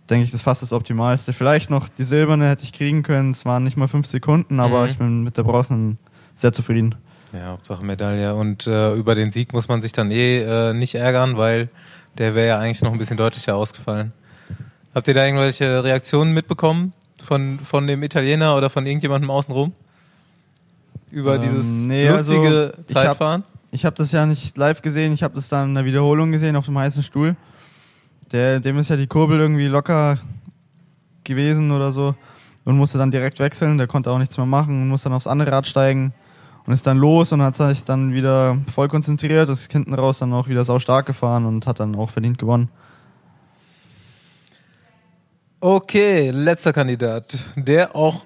denke 0.10 0.26
ich, 0.26 0.32
das 0.32 0.42
fast 0.42 0.62
das 0.62 0.72
Optimalste. 0.74 1.34
Vielleicht 1.34 1.70
noch 1.70 1.88
die 1.90 2.04
silberne 2.04 2.48
hätte 2.50 2.64
ich 2.64 2.74
kriegen 2.74 3.04
können, 3.04 3.32
es 3.32 3.46
waren 3.46 3.64
nicht 3.64 3.78
mal 3.78 3.88
fünf 3.88 4.06
Sekunden, 4.08 4.60
aber 4.60 4.82
Mhm. 4.84 4.88
ich 4.90 4.98
bin 4.98 5.24
mit 5.24 5.38
der 5.38 5.44
Bronze 5.44 5.98
sehr 6.36 6.52
zufrieden. 6.54 6.96
Ja, 7.34 7.48
Hauptsache 7.48 7.84
Medaille. 7.84 8.34
Und 8.36 8.66
äh, 8.68 8.94
über 8.94 9.16
den 9.16 9.30
Sieg 9.30 9.52
muss 9.54 9.68
man 9.68 9.82
sich 9.82 9.92
dann 9.92 10.12
eh 10.12 10.42
äh, 10.42 10.74
nicht 10.74 10.96
ärgern, 10.96 11.38
weil 11.38 11.70
der 12.18 12.34
wäre 12.36 12.48
ja 12.48 12.60
eigentlich 12.60 12.82
noch 12.82 12.92
ein 12.94 12.98
bisschen 12.98 13.18
deutlicher 13.18 13.56
ausgefallen. 13.56 14.14
Habt 14.94 15.08
ihr 15.10 15.14
da 15.14 15.26
irgendwelche 15.26 15.84
Reaktionen 15.84 16.34
mitbekommen 16.34 16.94
von, 17.22 17.60
von 17.60 17.88
dem 17.88 18.02
Italiener 18.04 18.56
oder 18.56 18.70
von 18.70 18.86
irgendjemandem 18.86 19.30
außenrum? 19.30 19.74
über 21.12 21.36
Ähm, 21.36 21.42
dieses 21.42 21.66
nee, 21.86 22.08
lustige 22.08 22.38
also, 22.48 22.64
ich 22.88 22.96
hab- 22.96 23.06
Zeitfahren? 23.08 23.44
Ich 23.72 23.84
habe 23.86 23.96
das 23.98 24.12
ja 24.14 24.26
nicht 24.26 24.58
live 24.58 24.82
gesehen, 24.82 25.12
ich 25.14 25.22
habe 25.24 25.36
das 25.36 25.50
dann 25.50 25.70
in 25.70 25.76
der 25.76 25.84
Wiederholung 25.86 26.32
gesehen 26.32 26.56
auf 26.56 26.66
dem 26.66 26.78
heißen 26.78 27.04
Stuhl. 27.04 27.36
Der, 28.32 28.60
dem 28.60 28.78
ist 28.80 28.90
ja 28.90 28.98
die 28.98 29.08
Kurbel 29.08 29.40
irgendwie 29.40 29.68
locker 29.68 30.18
gewesen 31.24 31.72
oder 31.72 31.92
so 31.92 32.16
und 32.64 32.78
musste 32.78 32.98
dann 32.98 33.12
direkt 33.12 33.40
wechseln. 33.40 33.78
Der 33.78 33.88
konnte 33.88 34.12
auch 34.12 34.18
nichts 34.18 34.38
mehr 34.38 34.46
machen 34.46 34.82
und 34.82 34.90
musste 34.90 35.10
dann 35.10 35.16
aufs 35.16 35.28
andere 35.28 35.52
Rad 35.52 35.68
steigen 35.68 36.14
und 36.66 36.74
ist 36.74 36.88
dann 36.88 36.98
los 36.98 37.32
und 37.32 37.42
hat 37.42 37.56
sich 37.56 37.84
dann 37.84 38.14
wieder 38.14 38.58
voll 38.72 38.88
konzentriert, 38.88 39.50
ist 39.50 39.72
hinten 39.72 39.94
raus 39.94 40.20
dann 40.20 40.34
auch 40.34 40.48
wieder 40.48 40.66
sau 40.66 40.80
stark 40.80 41.06
gefahren 41.06 41.46
und 41.46 41.68
hat 41.68 41.80
dann 41.80 41.96
auch 41.96 42.10
verdient 42.10 42.38
gewonnen. 42.38 42.70
Okay, 45.60 46.32
letzter 46.32 46.74
Kandidat, 46.74 47.38
der 47.56 47.96
auch 47.96 48.26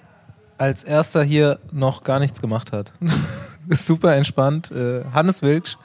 als 0.57 0.83
erster 0.83 1.23
hier 1.23 1.59
noch 1.71 2.03
gar 2.03 2.19
nichts 2.19 2.41
gemacht 2.41 2.71
hat. 2.71 2.91
Super 3.69 4.15
entspannt. 4.15 4.71
Äh, 4.71 5.03
Hannes 5.13 5.41
Wilksch. 5.41 5.77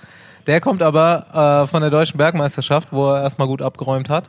Der 0.46 0.60
kommt 0.60 0.82
aber 0.82 1.64
äh, 1.64 1.66
von 1.66 1.80
der 1.80 1.90
deutschen 1.90 2.18
Bergmeisterschaft, 2.18 2.88
wo 2.92 3.10
er 3.10 3.22
erstmal 3.22 3.48
gut 3.48 3.62
abgeräumt 3.62 4.10
hat. 4.10 4.28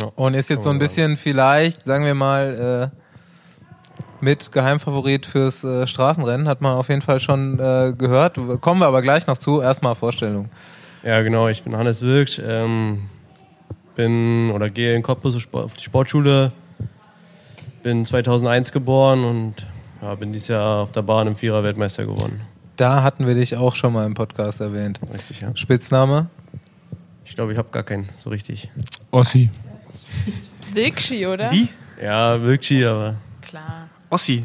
Ja. 0.00 0.08
Und 0.16 0.34
ist 0.34 0.50
jetzt 0.50 0.64
so 0.64 0.70
ein 0.70 0.78
bisschen 0.78 1.16
vielleicht, 1.16 1.84
sagen 1.84 2.04
wir 2.04 2.14
mal, 2.14 2.90
äh, 2.92 3.04
mit 4.20 4.52
Geheimfavorit 4.52 5.26
fürs 5.26 5.64
äh, 5.64 5.86
Straßenrennen, 5.86 6.48
hat 6.48 6.60
man 6.60 6.76
auf 6.76 6.88
jeden 6.88 7.02
Fall 7.02 7.20
schon 7.20 7.58
äh, 7.58 7.92
gehört. 7.96 8.38
Kommen 8.60 8.80
wir 8.80 8.86
aber 8.86 9.02
gleich 9.02 9.26
noch 9.26 9.38
zu. 9.38 9.60
Erstmal 9.60 9.94
Vorstellung. 9.94 10.48
Ja, 11.02 11.20
genau. 11.22 11.48
Ich 11.48 11.62
bin 11.62 11.76
Hannes 11.76 12.02
Wilksch. 12.02 12.40
Ähm, 12.42 13.10
bin 13.94 14.50
oder 14.50 14.70
gehe 14.70 14.94
in 14.94 15.02
Cottbus 15.02 15.46
auf 15.52 15.74
die 15.74 15.84
Sportschule. 15.84 16.52
Bin 17.82 18.06
2001 18.06 18.72
geboren 18.72 19.24
und 19.24 19.54
ja, 20.00 20.14
bin 20.14 20.32
dieses 20.32 20.48
Jahr 20.48 20.82
auf 20.82 20.92
der 20.92 21.02
Bahn 21.02 21.26
im 21.26 21.36
Vierer 21.36 21.62
Weltmeister 21.62 22.04
geworden. 22.04 22.40
Da 22.76 23.02
hatten 23.02 23.26
wir 23.26 23.34
dich 23.34 23.56
auch 23.56 23.74
schon 23.76 23.92
mal 23.92 24.04
im 24.06 24.14
Podcast 24.14 24.60
erwähnt. 24.60 24.98
Richtig, 25.12 25.40
ja. 25.40 25.56
Spitzname? 25.56 26.28
Ich 27.24 27.34
glaube, 27.34 27.52
ich 27.52 27.58
habe 27.58 27.70
gar 27.70 27.82
keinen 27.84 28.08
so 28.14 28.30
richtig. 28.30 28.70
Ossi. 29.10 29.50
Wilkschi, 30.72 31.26
oder? 31.26 31.50
Wie? 31.52 31.68
Ja, 32.02 32.40
Wilkschi, 32.42 32.84
aber 32.84 33.14
Klar. 33.42 33.88
Ossi. 34.10 34.44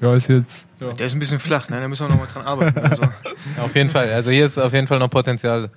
Ja, 0.00 0.14
ist 0.14 0.28
jetzt. 0.28 0.68
Ja. 0.80 0.92
Der 0.92 1.06
ist 1.06 1.12
ein 1.12 1.18
bisschen 1.20 1.38
flach, 1.38 1.68
ne? 1.68 1.78
Da 1.78 1.86
müssen 1.86 2.06
wir 2.06 2.10
noch 2.14 2.20
mal 2.20 2.26
dran 2.26 2.46
arbeiten. 2.46 2.78
Also. 2.78 3.02
Ja, 3.56 3.64
auf 3.64 3.74
jeden 3.74 3.90
Fall. 3.90 4.08
Also 4.12 4.30
hier 4.30 4.46
ist 4.46 4.56
auf 4.56 4.72
jeden 4.72 4.86
Fall 4.86 5.00
noch 5.00 5.10
Potenzial. 5.10 5.68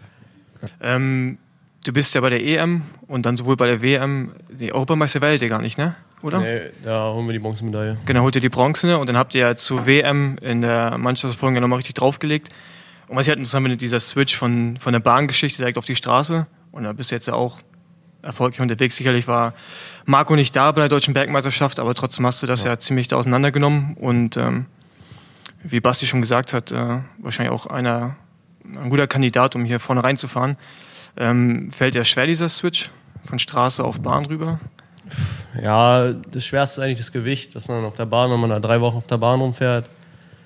Ähm, 0.82 1.40
du 1.84 1.92
bist 1.92 2.14
ja 2.14 2.22
bei 2.22 2.30
der 2.30 2.44
EM 2.44 2.84
und 3.08 3.26
dann 3.26 3.36
sowohl 3.36 3.58
bei 3.58 3.66
der 3.66 3.82
WM, 3.82 4.32
die 4.50 4.72
Europameister 4.72 5.20
werdet 5.20 5.42
ihr 5.42 5.50
gar 5.50 5.62
nicht, 5.62 5.78
ne? 5.80 5.96
Oder? 6.22 6.40
nee, 6.40 6.62
da 6.84 7.14
holen 7.14 7.28
wir 7.28 7.34
die 7.34 7.40
Bronzemedaille. 7.40 7.98
Genau, 8.06 8.22
holt 8.22 8.36
ihr 8.36 8.42
die 8.42 8.50
Bronze 8.50 8.98
und 8.98 9.08
dann 9.08 9.18
habt 9.18 9.36
ihr 9.36 9.42
ja 9.42 9.56
zur 9.56 9.86
WM 9.86 10.38
in 10.42 10.62
der 10.62 10.98
Mannschaftsfolge 10.98 11.62
nochmal 11.62 11.78
richtig 11.78 11.96
draufgelegt. 11.96 12.50
Und 13.08 13.16
was 13.16 13.26
ich 13.26 13.30
halt 13.30 13.38
interessant 13.38 13.64
finde, 13.64 13.78
dieser 13.78 14.00
Switch 14.00 14.36
von, 14.36 14.78
von 14.78 14.94
der 14.94 15.00
Bahngeschichte 15.00 15.60
direkt 15.60 15.78
auf 15.78 15.86
die 15.86 15.96
Straße. 15.96 16.48
Und 16.72 16.84
da 16.84 16.94
bist 16.94 17.12
du 17.12 17.16
jetzt 17.16 17.28
ja 17.28 17.36
auch 17.36 17.60
erfolgreich 18.22 18.62
unterwegs. 18.62 18.96
Sicherlich 18.96 19.28
war 19.28 19.54
Marco 20.06 20.36
nicht 20.36 20.56
da 20.56 20.72
bei 20.72 20.82
der 20.82 20.90
deutschen 20.90 21.14
Bergmeisterschaft, 21.14 21.80
aber 21.80 21.94
trotzdem 21.94 22.26
hast 22.26 22.42
du 22.42 22.48
das 22.48 22.64
ja, 22.64 22.78
ziemlich 22.80 23.08
da 23.08 23.18
auseinandergenommen. 23.18 23.96
Und 23.96 24.38
ähm, 24.38 24.66
wie 25.64 25.80
Basti 25.80 26.08
schon 26.08 26.22
gesagt 26.22 26.54
hat, 26.54 26.72
äh, 26.72 27.00
wahrscheinlich 27.20 27.54
auch 27.54 27.68
einer, 27.68 28.16
ein 28.64 28.90
guter 28.90 29.08
Kandidat, 29.08 29.56
um 29.56 29.64
hier 29.64 29.80
vorne 29.80 30.04
reinzufahren. 30.04 30.58
Ähm, 31.18 31.72
fällt 31.72 31.96
dir 31.96 32.04
schwer, 32.04 32.28
dieser 32.28 32.50
Switch 32.50 32.90
von 33.24 33.40
Straße 33.40 33.84
auf 33.84 34.02
Bahn 34.02 34.26
rüber? 34.26 34.60
Ja, 35.62 36.12
das 36.12 36.46
Schwerste 36.46 36.82
ist 36.82 36.86
eigentlich 36.86 36.98
das 36.98 37.12
Gewicht, 37.12 37.56
dass 37.56 37.68
man 37.68 37.86
auf 37.86 37.96
der 37.96 38.06
Bahn, 38.06 38.32
wenn 38.32 38.40
man 38.40 38.50
da 38.50 38.60
drei 38.60 38.82
Wochen 38.82 38.98
auf 38.98 39.08
der 39.08 39.18
Bahn 39.18 39.40
rumfährt, 39.40 39.86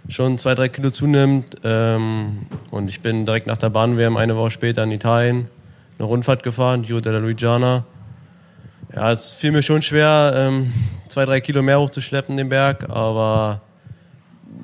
schon 0.08 0.38
zwei, 0.38 0.56
drei 0.56 0.70
Kilo 0.70 0.92
zunimmt. 0.92 1.58
Ähm, 1.64 2.46
und 2.72 2.90
ich 2.90 3.02
bin 3.02 3.26
direkt 3.26 3.48
nach 3.48 3.58
der 3.58 3.70
Bahn-WM 3.70 4.18
eine 4.18 4.36
Woche 4.36 4.52
später 4.52 4.84
in 4.84 4.92
Italien 4.92 5.48
eine 5.98 6.08
Rundfahrt 6.08 6.44
gefahren, 6.44 6.82
Giro 6.84 7.02
della 7.02 7.18
Luigiana. 7.18 7.84
Ja, 8.96 9.12
es 9.12 9.34
fiel 9.34 9.52
mir 9.52 9.62
schon 9.62 9.82
schwer, 9.82 10.34
ähm, 10.36 10.74
zwei, 11.10 11.26
drei 11.26 11.42
Kilo 11.42 11.62
mehr 11.62 11.80
hochzuschleppen, 11.80 12.38
den 12.38 12.50
Berg, 12.50 12.90
aber 12.90 13.62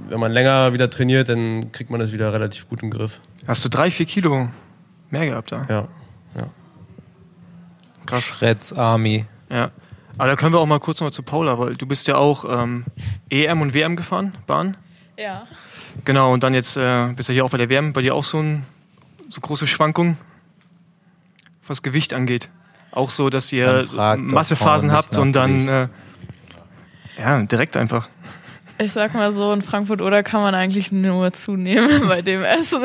wenn 0.08 0.20
man 0.20 0.32
länger 0.32 0.74
wieder 0.74 0.90
trainiert, 0.90 1.30
dann 1.30 1.72
kriegt 1.72 1.90
man 1.90 2.00
das 2.00 2.12
wieder 2.12 2.32
relativ 2.32 2.70
gut 2.70 2.82
im 2.82 2.90
Griff. 2.90 3.20
Hast 3.48 3.66
du 3.66 3.70
drei, 3.70 3.92
vier 3.92 4.06
Kilo 4.06 4.48
mehr 5.10 5.26
gehabt 5.26 5.52
da? 5.52 5.66
Ja. 5.70 5.88
Krass. 8.06 8.24
Schretz 8.24 8.74
Army. 8.74 9.26
Ja. 9.50 9.72
Aber 10.18 10.30
da 10.30 10.36
können 10.36 10.54
wir 10.54 10.60
auch 10.60 10.66
mal 10.66 10.80
kurz 10.80 11.02
noch 11.02 11.12
zu 11.12 11.24
Paula, 11.24 11.60
weil 11.60 11.76
du 11.76 11.86
bist 11.86 12.08
ja 12.08 12.16
auch 12.16 12.46
ähm, 12.48 12.86
EM 13.30 13.62
und 13.62 13.74
WM 13.74 13.96
gefahren, 13.96 14.34
Bahn. 14.48 14.78
Ja. 15.18 15.48
Genau, 16.04 16.34
und 16.34 16.44
dann 16.44 16.54
jetzt 16.54 16.78
äh, 16.78 17.14
bist 17.16 17.30
du 17.30 17.34
hier 17.34 17.46
auch 17.46 17.50
bei 17.50 17.58
der 17.58 17.70
WM. 17.70 17.94
Bei 17.94 18.02
dir 18.02 18.16
auch 18.16 18.24
so, 18.24 18.40
ein, 18.40 18.66
so 19.30 19.42
große 19.42 19.68
Schwankungen, 19.68 20.18
was 21.68 21.82
Gewicht 21.84 22.14
angeht. 22.14 22.50
Auch 22.92 23.10
so, 23.10 23.30
dass 23.30 23.52
ihr 23.52 23.86
Massephasen 24.18 24.92
habt 24.92 25.18
und 25.18 25.34
dann 25.34 25.68
äh, 25.68 25.88
ja, 27.18 27.42
direkt 27.44 27.78
einfach. 27.78 28.10
Ich 28.78 28.92
sag 28.92 29.14
mal 29.14 29.32
so, 29.32 29.52
in 29.54 29.62
Frankfurt 29.62 30.02
oder 30.02 30.24
kann 30.24 30.42
man 30.42 30.56
eigentlich 30.56 30.92
nur 30.92 31.32
zunehmen 31.34 31.90
bei 32.08 32.22
dem 32.22 32.44
Essen. 32.44 32.84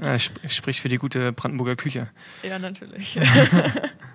Ja, 0.00 0.14
sp 0.14 0.38
spricht 0.46 0.80
für 0.80 0.88
die 0.88 0.96
gute 0.96 1.32
Brandenburger 1.32 1.74
Küche. 1.74 2.08
Ja, 2.42 2.58
natürlich. 2.58 3.18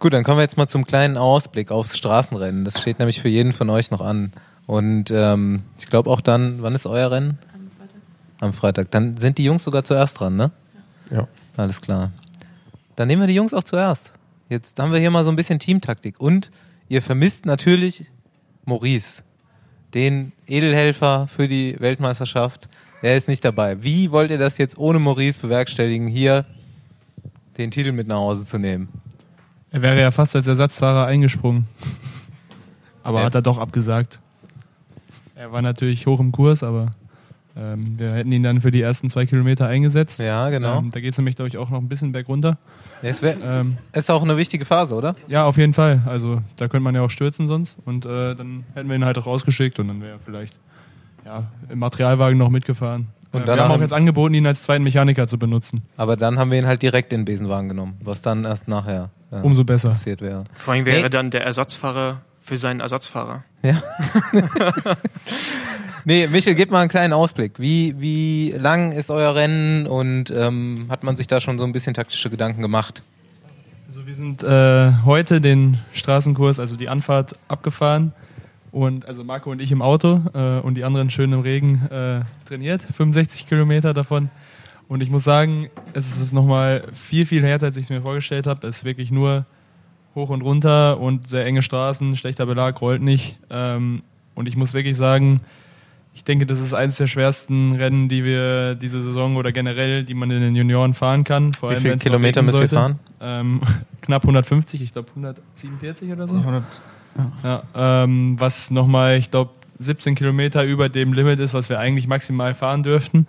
Gut, 0.00 0.14
dann 0.14 0.24
kommen 0.24 0.38
wir 0.38 0.42
jetzt 0.42 0.56
mal 0.56 0.66
zum 0.66 0.86
kleinen 0.86 1.18
Ausblick 1.18 1.70
aufs 1.70 1.94
Straßenrennen. 1.94 2.64
Das 2.64 2.80
steht 2.80 2.98
nämlich 2.98 3.20
für 3.20 3.28
jeden 3.28 3.52
von 3.52 3.68
euch 3.68 3.90
noch 3.90 4.00
an. 4.00 4.32
Und 4.66 5.10
ähm, 5.10 5.62
ich 5.78 5.88
glaube 5.88 6.08
auch 6.08 6.22
dann, 6.22 6.62
wann 6.62 6.74
ist 6.74 6.86
euer 6.86 7.10
Rennen? 7.10 7.38
Am 7.52 7.68
Freitag. 7.76 8.00
Am 8.40 8.52
Freitag. 8.54 8.90
Dann 8.92 9.16
sind 9.18 9.36
die 9.36 9.44
Jungs 9.44 9.62
sogar 9.62 9.84
zuerst 9.84 10.18
dran, 10.18 10.36
ne? 10.36 10.52
Ja. 11.10 11.28
Alles 11.58 11.82
klar. 11.82 12.12
Dann 12.96 13.08
nehmen 13.08 13.20
wir 13.20 13.26
die 13.26 13.34
Jungs 13.34 13.52
auch 13.52 13.62
zuerst. 13.62 14.14
Jetzt 14.48 14.78
haben 14.78 14.90
wir 14.90 14.98
hier 14.98 15.10
mal 15.10 15.22
so 15.26 15.30
ein 15.30 15.36
bisschen 15.36 15.58
Teamtaktik. 15.58 16.18
Und 16.18 16.50
ihr 16.88 17.02
vermisst 17.02 17.44
natürlich 17.44 18.06
Maurice, 18.64 19.22
den 19.92 20.32
Edelhelfer 20.46 21.28
für 21.28 21.46
die 21.46 21.76
Weltmeisterschaft. 21.78 22.70
Er 23.02 23.18
ist 23.18 23.28
nicht 23.28 23.44
dabei. 23.44 23.82
Wie 23.82 24.10
wollt 24.12 24.30
ihr 24.30 24.38
das 24.38 24.56
jetzt 24.56 24.78
ohne 24.78 24.98
Maurice 24.98 25.40
bewerkstelligen, 25.40 26.06
hier 26.06 26.46
den 27.58 27.70
Titel 27.70 27.92
mit 27.92 28.08
nach 28.08 28.16
Hause 28.16 28.46
zu 28.46 28.56
nehmen? 28.58 28.88
Er 29.70 29.82
wäre 29.82 30.00
ja 30.00 30.10
fast 30.10 30.34
als 30.36 30.46
Ersatzfahrer 30.48 31.06
eingesprungen. 31.06 31.66
Aber 33.02 33.20
Ja. 33.20 33.26
hat 33.26 33.34
er 33.34 33.42
doch 33.42 33.58
abgesagt. 33.58 34.20
Er 35.34 35.52
war 35.52 35.62
natürlich 35.62 36.06
hoch 36.06 36.20
im 36.20 36.32
Kurs, 36.32 36.62
aber 36.62 36.90
ähm, 37.56 37.98
wir 37.98 38.12
hätten 38.12 38.30
ihn 38.32 38.42
dann 38.42 38.60
für 38.60 38.70
die 38.70 38.82
ersten 38.82 39.08
zwei 39.08 39.26
Kilometer 39.26 39.66
eingesetzt. 39.66 40.20
Ja, 40.20 40.50
genau. 40.50 40.78
Ähm, 40.78 40.90
da 40.90 41.00
geht 41.00 41.12
es 41.12 41.18
nämlich, 41.18 41.36
glaube 41.36 41.48
ich, 41.48 41.56
auch 41.56 41.70
noch 41.70 41.78
ein 41.78 41.88
bisschen 41.88 42.12
bergunter. 42.12 42.58
Es 43.02 43.22
wär, 43.22 43.40
Ähm, 43.42 43.78
ist 43.92 44.10
auch 44.10 44.22
eine 44.22 44.36
wichtige 44.36 44.64
Phase, 44.66 44.94
oder? 44.94 45.16
ja, 45.28 45.44
auf 45.46 45.56
jeden 45.56 45.72
Fall. 45.72 46.02
Also 46.04 46.42
da 46.56 46.68
könnte 46.68 46.84
man 46.84 46.94
ja 46.94 47.00
auch 47.02 47.10
stürzen 47.10 47.46
sonst. 47.46 47.78
Und 47.86 48.04
äh, 48.04 48.34
dann 48.34 48.64
hätten 48.74 48.88
wir 48.88 48.96
ihn 48.96 49.04
halt 49.04 49.16
auch 49.18 49.26
rausgeschickt 49.26 49.78
und 49.78 49.88
dann 49.88 50.00
wäre 50.02 50.12
er 50.12 50.18
vielleicht 50.20 50.58
ja, 51.24 51.44
im 51.70 51.78
Materialwagen 51.78 52.36
noch 52.38 52.50
mitgefahren. 52.50 53.08
Und 53.32 53.46
wir 53.46 53.56
haben 53.56 53.70
auch 53.70 53.80
jetzt 53.80 53.92
angeboten, 53.92 54.34
ihn 54.34 54.46
als 54.46 54.62
zweiten 54.62 54.82
Mechaniker 54.82 55.26
zu 55.28 55.38
benutzen. 55.38 55.82
Aber 55.96 56.16
dann 56.16 56.38
haben 56.38 56.50
wir 56.50 56.58
ihn 56.58 56.66
halt 56.66 56.82
direkt 56.82 57.12
in 57.12 57.20
den 57.20 57.24
Besenwagen 57.26 57.68
genommen, 57.68 57.96
was 58.02 58.22
dann 58.22 58.44
erst 58.44 58.66
nachher 58.66 59.10
äh, 59.30 59.36
Umso 59.36 59.62
besser. 59.64 59.90
passiert 59.90 60.20
wäre. 60.20 60.44
Vor 60.52 60.74
allem 60.74 60.84
wäre 60.86 60.96
Nee. 60.98 61.02
er 61.04 61.10
dann 61.10 61.30
der 61.30 61.44
Ersatzfahrer 61.44 62.22
für 62.42 62.56
seinen 62.56 62.80
Ersatzfahrer. 62.80 63.44
Ja. 63.62 63.80
nee, 66.04 66.26
Michel, 66.26 66.54
gib 66.54 66.70
mal 66.70 66.80
einen 66.80 66.90
kleinen 66.90 67.12
Ausblick. 67.12 67.52
Wie, 67.58 67.94
wie 67.98 68.52
lang 68.58 68.92
ist 68.92 69.10
euer 69.10 69.34
Rennen 69.34 69.86
und 69.86 70.30
ähm, 70.36 70.86
hat 70.88 71.04
man 71.04 71.16
sich 71.16 71.26
da 71.26 71.40
schon 71.40 71.58
so 71.58 71.64
ein 71.64 71.72
bisschen 71.72 71.94
taktische 71.94 72.30
Gedanken 72.30 72.62
gemacht? 72.62 73.02
Also 73.86 74.06
wir 74.06 74.14
sind 74.14 74.42
äh, 74.42 74.92
heute 75.04 75.40
den 75.40 75.78
Straßenkurs, 75.92 76.60
also 76.60 76.76
die 76.76 76.88
Anfahrt 76.88 77.36
abgefahren 77.48 78.12
und 78.72 79.06
also 79.06 79.24
Marco 79.24 79.50
und 79.50 79.60
ich 79.60 79.72
im 79.72 79.82
Auto 79.82 80.22
äh, 80.34 80.60
und 80.60 80.74
die 80.74 80.84
anderen 80.84 81.10
schön 81.10 81.32
im 81.32 81.40
Regen 81.40 81.86
äh, 81.90 82.22
trainiert, 82.46 82.82
65 82.82 83.46
Kilometer 83.46 83.94
davon. 83.94 84.30
Und 84.88 85.02
ich 85.02 85.10
muss 85.10 85.22
sagen, 85.22 85.68
es 85.92 86.18
ist 86.18 86.32
nochmal 86.32 86.84
viel, 86.92 87.24
viel 87.24 87.44
härter, 87.44 87.66
als 87.66 87.76
ich 87.76 87.84
es 87.84 87.90
mir 87.90 88.02
vorgestellt 88.02 88.46
habe. 88.46 88.66
Es 88.66 88.78
ist 88.78 88.84
wirklich 88.84 89.12
nur 89.12 89.46
hoch 90.16 90.30
und 90.30 90.42
runter 90.42 90.98
und 90.98 91.28
sehr 91.28 91.46
enge 91.46 91.62
Straßen, 91.62 92.16
schlechter 92.16 92.46
Belag, 92.46 92.80
rollt 92.80 93.00
nicht. 93.00 93.38
Ähm, 93.50 94.02
und 94.34 94.48
ich 94.48 94.56
muss 94.56 94.74
wirklich 94.74 94.96
sagen, 94.96 95.42
ich 96.12 96.24
denke, 96.24 96.44
das 96.44 96.60
ist 96.60 96.74
eines 96.74 96.96
der 96.96 97.06
schwersten 97.06 97.72
Rennen, 97.72 98.08
die 98.08 98.24
wir 98.24 98.74
diese 98.74 99.02
Saison 99.02 99.36
oder 99.36 99.52
generell, 99.52 100.04
die 100.04 100.14
man 100.14 100.30
in 100.30 100.40
den 100.40 100.56
Junioren 100.56 100.94
fahren 100.94 101.22
kann. 101.22 101.52
Vor 101.52 101.70
Wie 101.70 101.74
allem, 101.74 101.82
viele 101.82 101.96
Kilometer 101.98 102.42
müsst 102.42 102.56
ihr 102.56 102.58
sollte. 102.58 102.76
fahren? 102.76 102.98
Ähm, 103.20 103.60
knapp 104.00 104.22
150, 104.24 104.82
ich 104.82 104.92
glaube 104.92 105.08
147 105.10 106.10
oder 106.10 106.26
so. 106.26 106.36
100, 106.36 106.64
Ja, 107.42 107.62
ähm, 107.74 108.36
was 108.38 108.70
nochmal, 108.70 109.16
ich 109.18 109.30
glaube, 109.30 109.50
17 109.78 110.14
Kilometer 110.14 110.64
über 110.64 110.88
dem 110.88 111.12
Limit 111.12 111.40
ist, 111.40 111.54
was 111.54 111.68
wir 111.68 111.78
eigentlich 111.78 112.06
maximal 112.06 112.54
fahren 112.54 112.82
dürften. 112.82 113.26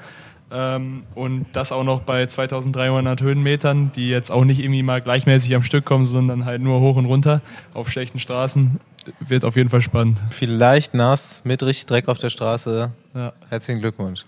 Ähm, 0.51 1.03
und 1.15 1.45
das 1.53 1.71
auch 1.71 1.85
noch 1.85 2.01
bei 2.01 2.25
2300 2.25 3.21
Höhenmetern, 3.21 3.91
die 3.93 4.09
jetzt 4.09 4.31
auch 4.31 4.43
nicht 4.43 4.59
irgendwie 4.59 4.83
mal 4.83 5.00
gleichmäßig 5.00 5.55
am 5.55 5.63
Stück 5.63 5.85
kommen, 5.85 6.03
sondern 6.03 6.43
halt 6.45 6.61
nur 6.61 6.81
hoch 6.81 6.97
und 6.97 7.05
runter 7.05 7.41
auf 7.73 7.89
schlechten 7.89 8.19
Straßen. 8.19 8.79
wird 9.19 9.45
auf 9.45 9.55
jeden 9.55 9.69
Fall 9.69 9.81
spannend. 9.81 10.17
Vielleicht 10.29 10.93
nass, 10.93 11.41
mit 11.45 11.63
richtig 11.63 11.85
Dreck 11.85 12.09
auf 12.09 12.17
der 12.17 12.29
Straße. 12.29 12.91
Ja. 13.15 13.33
Herzlichen 13.50 13.79
Glückwunsch. 13.79 14.25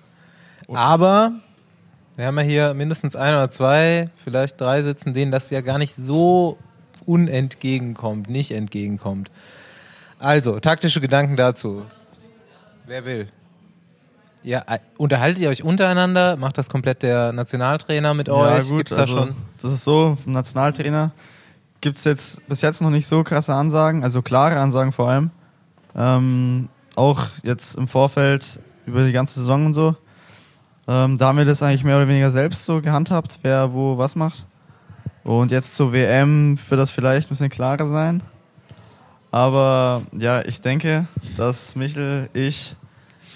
Aber 0.70 1.34
wir 2.16 2.26
haben 2.26 2.38
ja 2.38 2.44
hier 2.44 2.74
mindestens 2.74 3.16
ein 3.16 3.34
oder 3.34 3.50
zwei, 3.50 4.10
vielleicht 4.16 4.62
drei 4.62 4.82
sitzen, 4.82 5.14
denen 5.14 5.32
das 5.32 5.50
ja 5.50 5.62
gar 5.62 5.78
nicht 5.78 5.96
so 5.96 6.58
unentgegenkommt, 7.08 8.30
nicht 8.30 8.52
entgegenkommt. 8.52 9.32
Also, 10.20 10.60
taktische 10.60 11.02
Gedanken 11.02 11.36
dazu. 11.36 11.86
Wer 12.86 13.06
will? 13.06 13.28
Ja, 14.44 14.64
äh, 14.68 14.80
unterhaltet 14.98 15.42
ihr 15.42 15.50
euch 15.50 15.64
untereinander? 15.64 16.36
Macht 16.36 16.58
das 16.58 16.70
komplett 16.70 17.02
der 17.04 17.32
Nationaltrainer 17.32 18.14
mit 18.14 18.30
euch? 18.30 18.70
Gibt's 18.70 18.96
da 18.96 19.02
also, 19.02 19.18
schon? 19.18 19.36
Das 19.62 19.72
ist 19.72 19.84
so, 19.84 20.18
Nationaltrainer 20.26 21.12
gibt 21.84 21.98
es 21.98 22.06
jetzt 22.06 22.48
bis 22.48 22.62
jetzt 22.62 22.82
noch 22.82 22.90
nicht 22.90 23.08
so 23.08 23.24
krasse 23.24 23.54
Ansagen, 23.54 24.04
also 24.04 24.22
klare 24.22 24.60
Ansagen 24.60 24.94
vor 24.94 25.10
allem. 25.10 25.32
Ähm, 25.96 26.70
auch 26.96 27.28
jetzt 27.44 27.76
im 27.76 27.88
Vorfeld 27.88 28.62
über 28.86 29.06
die 29.06 29.12
ganze 29.12 29.40
Saison 29.40 29.68
und 29.68 29.74
so. 29.74 29.96
Ähm, 30.88 31.18
da 31.18 31.28
haben 31.28 31.38
wir 31.38 31.46
das 31.46 31.62
eigentlich 31.62 31.84
mehr 31.84 31.98
oder 31.98 32.08
weniger 32.08 32.32
selbst 32.32 32.66
so 32.66 32.82
gehandhabt, 32.82 33.40
wer 33.42 33.74
wo 33.74 33.98
was 33.98 34.16
macht. 34.16 34.46
Und 35.24 35.52
jetzt 35.52 35.76
zur 35.76 35.94
WM 35.94 36.58
wird 36.70 36.80
das 36.80 36.92
vielleicht 36.92 37.28
ein 37.28 37.30
bisschen 37.30 37.50
klarer 37.50 37.88
sein. 37.88 38.22
Aber 39.32 40.04
ja, 40.12 40.46
ich 40.46 40.62
denke, 40.62 41.08
dass 41.38 41.76
Michel, 41.76 42.30
ich, 42.34 42.76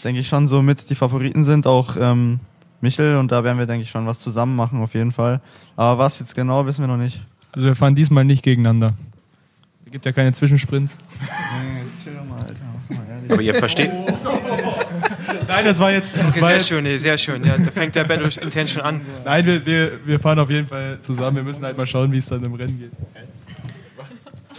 denke 0.03 0.21
ich 0.21 0.27
schon 0.27 0.47
so 0.47 0.61
mit 0.61 0.89
die 0.89 0.95
Favoriten 0.95 1.43
sind, 1.43 1.65
auch 1.65 1.95
ähm, 1.99 2.39
Michel. 2.81 3.17
Und 3.17 3.31
da 3.31 3.43
werden 3.43 3.57
wir, 3.57 3.65
denke 3.65 3.83
ich, 3.83 3.89
schon 3.89 4.05
was 4.05 4.19
zusammen 4.19 4.55
machen, 4.55 4.81
auf 4.81 4.93
jeden 4.93 5.11
Fall. 5.11 5.41
Aber 5.75 5.97
was 5.97 6.19
jetzt 6.19 6.35
genau, 6.35 6.65
wissen 6.65 6.81
wir 6.81 6.87
noch 6.87 6.97
nicht. 6.97 7.21
Also 7.51 7.67
wir 7.67 7.75
fahren 7.75 7.95
diesmal 7.95 8.25
nicht 8.25 8.43
gegeneinander. 8.43 8.93
Es 9.85 9.91
gibt 9.91 10.05
ja 10.05 10.11
keine 10.11 10.33
Zwischensprints. 10.33 10.97
Aber 13.29 13.41
ihr 13.41 13.55
versteht, 13.55 13.91
Nein, 15.47 15.65
das 15.65 15.79
war 15.79 15.91
jetzt. 15.91 16.13
Okay, 16.13 16.41
war 16.41 16.49
sehr 16.49 16.57
jetzt 16.57 16.67
schön, 16.67 16.83
nee, 16.83 16.97
sehr 16.97 17.17
schön. 17.17 17.43
Ja, 17.43 17.57
da 17.57 17.71
fängt 17.71 17.95
der 17.95 18.03
Battle 18.03 18.29
Intention 18.41 18.83
an. 18.83 19.01
Nein, 19.25 19.45
wir, 19.45 19.65
wir, 19.65 19.91
wir 20.05 20.19
fahren 20.19 20.39
auf 20.39 20.49
jeden 20.49 20.67
Fall 20.67 20.99
zusammen. 21.01 21.37
Wir 21.37 21.43
müssen 21.43 21.63
halt 21.65 21.77
mal 21.77 21.85
schauen, 21.85 22.11
wie 22.11 22.17
es 22.17 22.27
dann 22.27 22.43
im 22.43 22.53
Rennen 22.53 22.79
geht. 22.79 22.91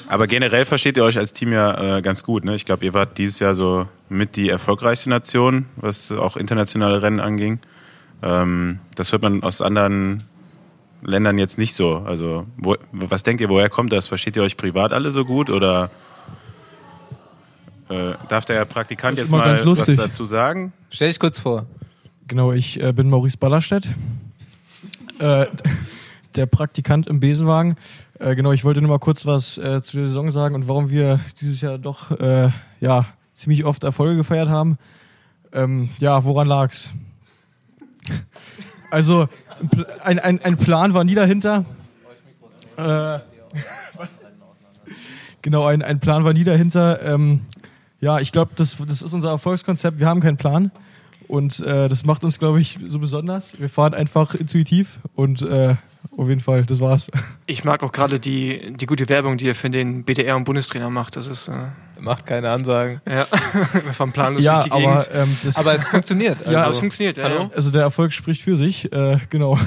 aber 0.08 0.26
generell 0.26 0.64
versteht 0.64 0.96
ihr 0.96 1.04
euch 1.04 1.18
als 1.18 1.32
Team 1.32 1.52
ja 1.52 1.98
äh, 1.98 2.02
ganz 2.02 2.22
gut. 2.22 2.44
Ne? 2.44 2.54
Ich 2.54 2.64
glaube, 2.64 2.84
ihr 2.84 2.94
wart 2.94 3.18
dieses 3.18 3.38
Jahr 3.38 3.54
so 3.54 3.86
mit 4.08 4.36
die 4.36 4.48
erfolgreichste 4.48 5.10
Nation, 5.10 5.66
was 5.76 6.10
auch 6.10 6.36
internationale 6.36 7.02
Rennen 7.02 7.20
anging. 7.20 7.58
Ähm, 8.22 8.80
das 8.94 9.12
hört 9.12 9.22
man 9.22 9.42
aus 9.42 9.60
anderen 9.60 10.22
Ländern 11.02 11.38
jetzt 11.38 11.58
nicht 11.58 11.74
so. 11.74 11.98
Also, 11.98 12.46
wo, 12.56 12.76
was 12.92 13.22
denkt 13.22 13.40
ihr, 13.40 13.48
woher 13.48 13.68
kommt 13.68 13.92
das? 13.92 14.08
Versteht 14.08 14.36
ihr 14.36 14.42
euch 14.42 14.56
privat 14.56 14.92
alle 14.92 15.12
so 15.12 15.24
gut 15.24 15.50
oder 15.50 15.90
äh, 17.88 18.14
darf 18.28 18.44
der 18.44 18.64
Praktikant 18.64 19.18
jetzt 19.18 19.30
mal 19.30 19.58
was 19.64 19.96
dazu 19.96 20.24
sagen? 20.24 20.72
Stell 20.90 21.08
dich 21.08 21.18
kurz 21.18 21.38
vor. 21.38 21.66
Genau, 22.26 22.52
ich 22.52 22.80
äh, 22.82 22.92
bin 22.92 23.08
Maurice 23.08 23.38
Ballerstedt, 23.38 23.88
äh, 25.18 25.46
der 26.36 26.46
Praktikant 26.46 27.06
im 27.06 27.20
Besenwagen. 27.20 27.76
Äh, 28.18 28.34
genau, 28.34 28.52
ich 28.52 28.64
wollte 28.64 28.80
nur 28.82 28.90
mal 28.90 28.98
kurz 28.98 29.24
was 29.24 29.56
äh, 29.58 29.80
zu 29.80 29.96
der 29.96 30.06
Saison 30.06 30.30
sagen 30.30 30.54
und 30.54 30.68
warum 30.68 30.90
wir 30.90 31.20
dieses 31.40 31.60
Jahr 31.60 31.78
doch 31.78 32.10
äh, 32.20 32.50
ja 32.80 33.06
ziemlich 33.32 33.64
oft 33.64 33.84
Erfolge 33.84 34.16
gefeiert 34.16 34.48
haben. 34.48 34.76
Ähm, 35.52 35.90
ja, 35.98 36.24
woran 36.24 36.46
lag's? 36.46 36.92
Also 38.90 39.28
ein, 40.02 40.18
ein, 40.18 40.40
ein 40.40 40.56
Plan 40.56 40.94
war 40.94 41.04
nie 41.04 41.14
dahinter. 41.14 41.66
Äh, 42.78 43.18
genau, 45.42 45.66
ein, 45.66 45.82
ein 45.82 46.00
Plan 46.00 46.24
war 46.24 46.32
nie 46.32 46.44
dahinter. 46.44 47.02
Ähm, 47.02 47.42
ja, 48.00 48.18
ich 48.18 48.32
glaube, 48.32 48.52
das, 48.56 48.76
das 48.76 49.02
ist 49.02 49.12
unser 49.12 49.30
Erfolgskonzept. 49.30 49.98
Wir 49.98 50.06
haben 50.06 50.20
keinen 50.20 50.36
Plan. 50.36 50.70
Und 51.26 51.60
äh, 51.60 51.88
das 51.88 52.06
macht 52.06 52.24
uns, 52.24 52.38
glaube 52.38 52.60
ich, 52.60 52.78
so 52.86 52.98
besonders. 52.98 53.60
Wir 53.60 53.68
fahren 53.68 53.92
einfach 53.92 54.34
intuitiv 54.34 54.98
und 55.14 55.42
äh, 55.42 55.74
auf 56.16 56.28
jeden 56.28 56.40
Fall, 56.40 56.64
das 56.64 56.80
war's. 56.80 57.10
Ich 57.46 57.64
mag 57.64 57.82
auch 57.82 57.92
gerade 57.92 58.20
die, 58.20 58.74
die 58.76 58.86
gute 58.86 59.08
Werbung, 59.08 59.36
die 59.38 59.46
ihr 59.46 59.54
für 59.54 59.70
den 59.70 60.04
BDR 60.04 60.36
und 60.36 60.44
Bundestrainer 60.44 60.90
macht. 60.90 61.16
Das 61.16 61.26
ist, 61.26 61.48
äh, 61.48 61.52
Macht 61.98 62.26
keine 62.26 62.50
Ansagen. 62.50 63.00
ja, 63.06 63.26
wir 63.72 63.92
fahren 63.92 64.12
planlos 64.12 64.42
ja, 64.42 64.62
durch 64.62 64.64
die 64.66 64.70
aber, 64.72 64.98
Gegend. 65.00 65.10
ähm, 65.44 65.52
Aber 65.56 65.74
es 65.74 65.86
funktioniert. 65.86 66.40
Also, 66.46 66.52
Ja, 66.52 66.62
aber 66.62 66.72
es 66.72 66.78
funktioniert, 66.78 67.16
ja. 67.16 67.24
hallo? 67.24 67.40
ja. 67.42 67.50
also 67.54 67.70
der 67.70 67.82
Erfolg 67.82 68.12
spricht 68.12 68.42
für 68.42 68.56
sich, 68.56 68.90
äh, 68.92 69.18
genau. 69.30 69.58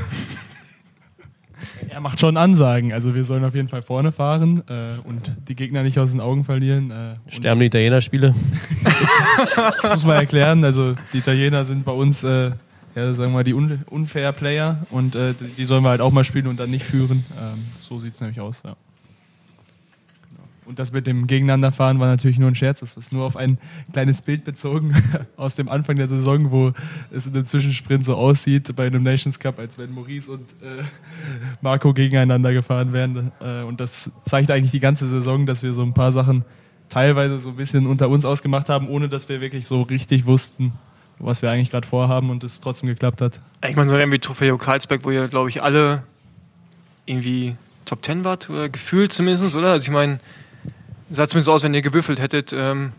Er 1.92 2.00
macht 2.00 2.22
schon 2.22 2.38
Ansagen. 2.38 2.94
Also 2.94 3.16
wir 3.16 3.26
sollen 3.26 3.44
auf 3.44 3.54
jeden 3.54 3.68
Fall 3.68 3.82
vorne 3.82 4.14
fahren 4.14 4.64
äh, 4.70 4.98
und 5.04 5.34
die 5.50 5.56
Gegner 5.56 5.84
nicht 5.84 6.00
aus 6.00 6.12
den 6.12 6.22
Augen 6.22 6.46
verlieren. 6.46 6.90
Äh, 6.90 7.16
Sterben 7.30 7.60
die 7.60 7.66
Italiener-Spiele? 7.66 8.34
Das 9.82 9.92
muss 9.92 10.06
man 10.06 10.16
erklären. 10.16 10.64
Also 10.64 10.96
die 11.12 11.18
Italiener 11.18 11.66
sind 11.66 11.84
bei 11.84 11.92
uns, 11.92 12.24
äh, 12.24 12.52
ja, 12.96 13.14
sagen 13.14 13.32
wir 13.32 13.40
mal, 13.40 13.44
die 13.44 13.54
un 13.54 13.84
unfair 13.90 14.32
Player 14.32 14.86
und 14.90 15.16
äh, 15.16 15.34
die 15.34 15.46
die 15.50 15.66
sollen 15.66 15.84
wir 15.84 15.90
halt 15.90 16.00
auch 16.02 16.12
mal 16.12 16.24
spielen 16.24 16.48
und 16.48 16.60
dann 16.60 16.70
nicht 16.70 16.86
führen. 16.86 17.26
Ähm, 17.38 17.66
so 17.82 18.00
sieht 18.00 18.14
es 18.14 18.22
nämlich 18.22 18.40
aus, 18.40 18.64
ja. 18.66 18.76
Und 20.66 20.78
das 20.78 20.92
mit 20.92 21.08
dem 21.08 21.26
Gegeneinanderfahren 21.26 22.00
war 22.00 22.08
natürlich 22.08 22.38
nur 22.38 22.48
ein 22.48 22.56
Scherz. 22.56 22.82
Das 22.82 22.96
ist 22.96 23.12
nur 23.12 23.26
auf 23.26 23.36
ein 23.36 23.58
kleines 23.94 24.22
Bild 24.22 24.44
bezogen 24.44 24.94
aus 25.38 25.56
dem 25.56 25.70
Anfang 25.70 25.96
der 25.96 26.08
Saison, 26.08 26.52
wo 26.52 26.72
es 27.12 27.26
in 27.26 27.34
einem 27.34 27.46
Zwischensprint 27.46 28.06
so 28.06 28.16
aussieht 28.16 28.76
bei 28.76 28.86
einem 28.86 29.04
Nations 29.04 29.40
Cup, 29.40 29.58
als 29.58 29.78
wenn 29.78 29.92
Maurice 29.92 30.32
und 30.32 30.52
äh, 30.62 30.84
Marco 31.62 31.94
gegeneinander 31.94 32.54
gefahren 32.54 32.94
wären. 32.94 33.32
Äh, 33.42 33.64
und 33.64 33.80
das 33.80 34.12
zeigt 34.24 34.52
eigentlich 34.52 34.72
die 34.72 34.80
ganze 34.80 35.08
Saison, 35.08 35.46
dass 35.46 35.64
wir 35.64 35.74
so 35.74 35.82
ein 35.82 35.94
paar 35.94 36.12
Sachen 36.12 36.46
teilweise 36.90 37.40
so 37.40 37.52
ein 37.52 37.56
bisschen 37.56 37.88
unter 37.88 38.10
uns 38.10 38.26
ausgemacht 38.26 38.70
haben, 38.70 38.88
ohne 38.88 39.10
dass 39.10 39.30
wir 39.30 39.42
wirklich 39.42 39.66
so 39.66 39.82
richtig 39.82 40.26
wussten, 40.26 40.74
was 41.18 41.42
wir 41.42 41.50
eigentlich 41.50 41.72
gerade 41.72 41.88
vorhaben 41.88 42.30
und 42.30 42.44
es 42.44 42.62
trotzdem 42.62 42.88
geklappt 42.88 43.22
hat. 43.22 43.42
Ich 43.68 43.76
meine, 43.76 43.88
so 43.88 43.96
ein 43.96 44.00
Rennen 44.00 44.12
wie 44.12 44.20
Trofeo 44.20 44.58
Karlsberg, 44.58 45.04
wo 45.04 45.12
ihr, 45.12 45.28
glaube 45.28 45.50
ich, 45.50 45.64
alle 45.64 46.04
irgendwie 47.06 47.56
Top 47.86 48.06
10 48.06 48.24
wart, 48.24 48.50
oder 48.50 48.70
gefühlt 48.70 49.12
zumindest, 49.12 49.56
oder? 49.56 49.72
Also 49.72 49.86
ich 49.86 49.92
meine, 49.92 50.20
sah 51.12 51.28
zumindest 51.28 51.50
aus, 51.50 51.64
wenn 51.64 51.74
ihr 51.74 51.82
gewürfelt 51.82 52.20
hättet. 52.20 52.54
Ähm, 52.54 52.94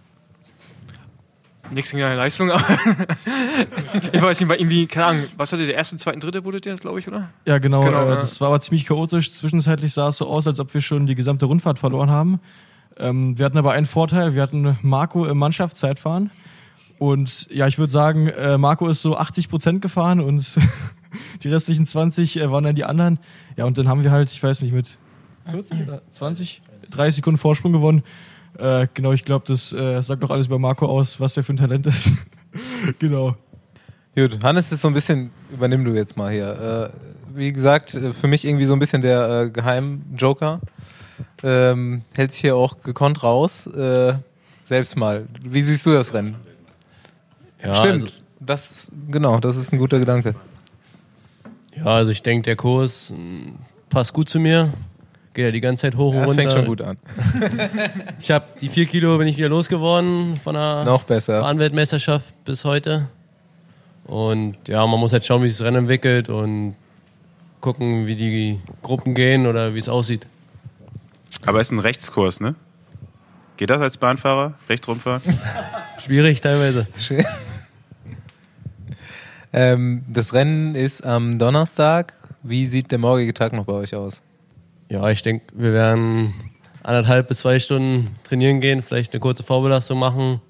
Nichts 1.70 1.90
gegen 1.90 2.02
deine 2.02 2.16
Leistung, 2.16 2.50
aber 2.50 2.62
ich 4.12 4.20
weiß 4.20 4.40
nicht, 4.40 4.48
war 4.48 4.58
irgendwie, 4.58 4.86
keine 4.86 5.06
Ahnung, 5.06 5.24
was 5.38 5.52
hattet 5.52 5.62
ihr, 5.62 5.66
der 5.68 5.76
erste, 5.76 5.96
zweiten, 5.96 6.20
dritte 6.20 6.44
wurdet 6.44 6.66
ihr, 6.66 6.76
glaube 6.76 6.98
ich, 6.98 7.08
oder? 7.08 7.30
Ja, 7.46 7.58
genau. 7.58 7.82
Genau, 7.82 8.04
äh. 8.10 8.16
Das 8.16 8.40
war 8.42 8.48
aber 8.48 8.60
ziemlich 8.60 8.84
chaotisch. 8.84 9.32
Zwischenzeitlich 9.32 9.92
sah 9.94 10.08
es 10.08 10.18
so 10.18 10.26
aus, 10.26 10.46
als 10.46 10.60
ob 10.60 10.74
wir 10.74 10.82
schon 10.82 11.06
die 11.06 11.14
gesamte 11.14 11.46
Rundfahrt 11.46 11.78
verloren 11.78 12.10
haben. 12.10 12.40
Ähm, 12.98 13.38
wir 13.38 13.46
hatten 13.46 13.56
aber 13.56 13.72
einen 13.72 13.86
Vorteil. 13.86 14.34
Wir 14.34 14.42
hatten 14.42 14.76
Marco 14.82 15.24
im 15.24 15.38
Mannschaftszeitfahren. 15.38 16.30
Und 16.98 17.50
ja, 17.50 17.66
ich 17.66 17.78
würde 17.78 17.92
sagen, 17.92 18.28
äh, 18.28 18.58
Marco 18.58 18.86
ist 18.88 19.00
so 19.00 19.16
80 19.16 19.48
Prozent 19.48 19.80
gefahren 19.82 20.20
und 20.20 20.58
die 21.42 21.48
restlichen 21.48 21.86
20 21.86 22.38
äh, 22.38 22.50
waren 22.50 22.64
dann 22.64 22.74
die 22.74 22.84
anderen. 22.84 23.18
Ja, 23.56 23.64
und 23.64 23.78
dann 23.78 23.88
haben 23.88 24.02
wir 24.02 24.10
halt, 24.10 24.30
ich 24.30 24.42
weiß 24.42 24.60
nicht, 24.62 24.74
mit 24.74 24.98
40 25.50 25.88
oder 25.88 26.02
20, 26.10 26.62
30 26.92 27.16
Sekunden 27.16 27.38
Vorsprung 27.38 27.72
gewonnen. 27.72 28.02
Äh, 28.58 28.86
genau, 28.94 29.12
ich 29.12 29.24
glaube, 29.24 29.44
das 29.46 29.72
äh, 29.72 30.00
sagt 30.02 30.22
doch 30.22 30.30
alles 30.30 30.46
über 30.46 30.58
Marco 30.58 30.86
aus, 30.86 31.20
was 31.20 31.34
der 31.34 31.42
für 31.44 31.54
ein 31.54 31.56
Talent 31.56 31.86
ist. 31.86 32.12
genau. 32.98 33.34
Gut, 34.14 34.44
Hannes 34.44 34.70
ist 34.72 34.82
so 34.82 34.88
ein 34.88 34.94
bisschen, 34.94 35.30
übernimm 35.50 35.84
du 35.84 35.94
jetzt 35.94 36.16
mal 36.16 36.30
hier. 36.30 36.92
Äh, 36.92 37.36
wie 37.36 37.52
gesagt, 37.52 37.94
äh, 37.94 38.12
für 38.12 38.26
mich 38.28 38.44
irgendwie 38.46 38.66
so 38.66 38.74
ein 38.74 38.78
bisschen 38.78 39.00
der 39.02 39.42
äh, 39.44 39.50
Geheim-Joker. 39.50 40.60
Ähm, 41.42 42.02
hält 42.14 42.32
sich 42.32 42.42
hier 42.42 42.56
auch 42.56 42.80
gekonnt 42.82 43.22
raus. 43.22 43.66
Äh, 43.66 44.14
selbst 44.64 44.96
mal. 44.96 45.26
Wie 45.42 45.62
siehst 45.62 45.86
du 45.86 45.92
das 45.92 46.12
Rennen? 46.12 46.36
Ja, 47.64 47.74
Stimmt. 47.74 48.02
Also, 48.04 48.08
Das, 48.40 48.92
genau, 49.10 49.38
das 49.38 49.56
ist 49.56 49.72
ein 49.72 49.78
guter 49.78 49.98
Gedanke. 49.98 50.34
ja, 51.74 51.84
also 51.86 52.10
ich 52.10 52.22
denke, 52.22 52.44
der 52.44 52.56
Kurs 52.56 53.12
mh, 53.16 53.52
passt 53.88 54.12
gut 54.12 54.28
zu 54.28 54.38
mir. 54.40 54.72
Geht 55.34 55.46
ja 55.46 55.50
die 55.50 55.60
ganze 55.60 55.82
Zeit 55.82 55.96
hoch 55.96 56.12
und 56.14 56.20
Das 56.20 56.28
runter. 56.30 56.42
fängt 56.42 56.52
schon 56.52 56.66
gut 56.66 56.82
an. 56.82 56.98
Ich 58.20 58.30
habe 58.30 58.44
die 58.60 58.68
vier 58.68 58.86
Kilo 58.86 59.16
bin 59.18 59.26
ich 59.28 59.36
wieder 59.38 59.48
losgeworden 59.48 60.36
von 60.36 60.54
der 60.54 60.84
Noch 60.84 61.04
besser. 61.04 61.40
Bahnweltmeisterschaft 61.40 62.44
bis 62.44 62.64
heute. 62.64 63.08
Und 64.04 64.56
ja, 64.68 64.86
man 64.86 65.00
muss 65.00 65.12
halt 65.12 65.24
schauen, 65.24 65.42
wie 65.42 65.48
sich 65.48 65.58
das 65.58 65.66
Rennen 65.66 65.78
entwickelt 65.78 66.28
und 66.28 66.74
gucken, 67.60 68.06
wie 68.06 68.16
die 68.16 68.60
Gruppen 68.82 69.14
gehen 69.14 69.46
oder 69.46 69.74
wie 69.74 69.78
es 69.78 69.88
aussieht. 69.88 70.26
Aber 71.46 71.60
es 71.60 71.68
ist 71.68 71.72
ein 71.72 71.78
Rechtskurs, 71.78 72.40
ne? 72.40 72.54
Geht 73.56 73.70
das 73.70 73.80
als 73.80 73.96
Bahnfahrer? 73.96 74.54
Rechts 74.68 74.86
rumfahren? 74.88 75.22
Schwierig 75.98 76.40
teilweise. 76.40 76.86
Schön. 76.98 77.24
ähm, 79.52 80.04
das 80.08 80.34
Rennen 80.34 80.74
ist 80.74 81.04
am 81.06 81.38
Donnerstag. 81.38 82.14
Wie 82.42 82.66
sieht 82.66 82.90
der 82.90 82.98
morgige 82.98 83.32
Tag 83.34 83.52
noch 83.52 83.64
bei 83.64 83.74
euch 83.74 83.94
aus? 83.94 84.20
Ja, 84.92 85.08
ich 85.08 85.22
denke, 85.22 85.46
wir 85.54 85.72
werden 85.72 86.34
anderthalb 86.82 87.28
bis 87.28 87.38
zwei 87.38 87.58
Stunden 87.58 88.14
trainieren 88.24 88.60
gehen, 88.60 88.82
vielleicht 88.82 89.14
eine 89.14 89.20
kurze 89.20 89.42
Vorbelastung 89.42 89.98
machen. 89.98 90.42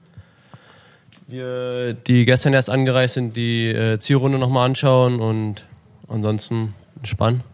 Wir, 1.28 1.92
die 1.92 2.24
gestern 2.24 2.52
erst 2.52 2.68
angereist 2.68 3.14
sind, 3.14 3.36
die 3.36 3.68
äh, 3.68 4.00
Zielrunde 4.00 4.40
nochmal 4.40 4.66
anschauen 4.66 5.20
und 5.20 5.64
ansonsten 6.08 6.74
entspannen. 6.96 7.44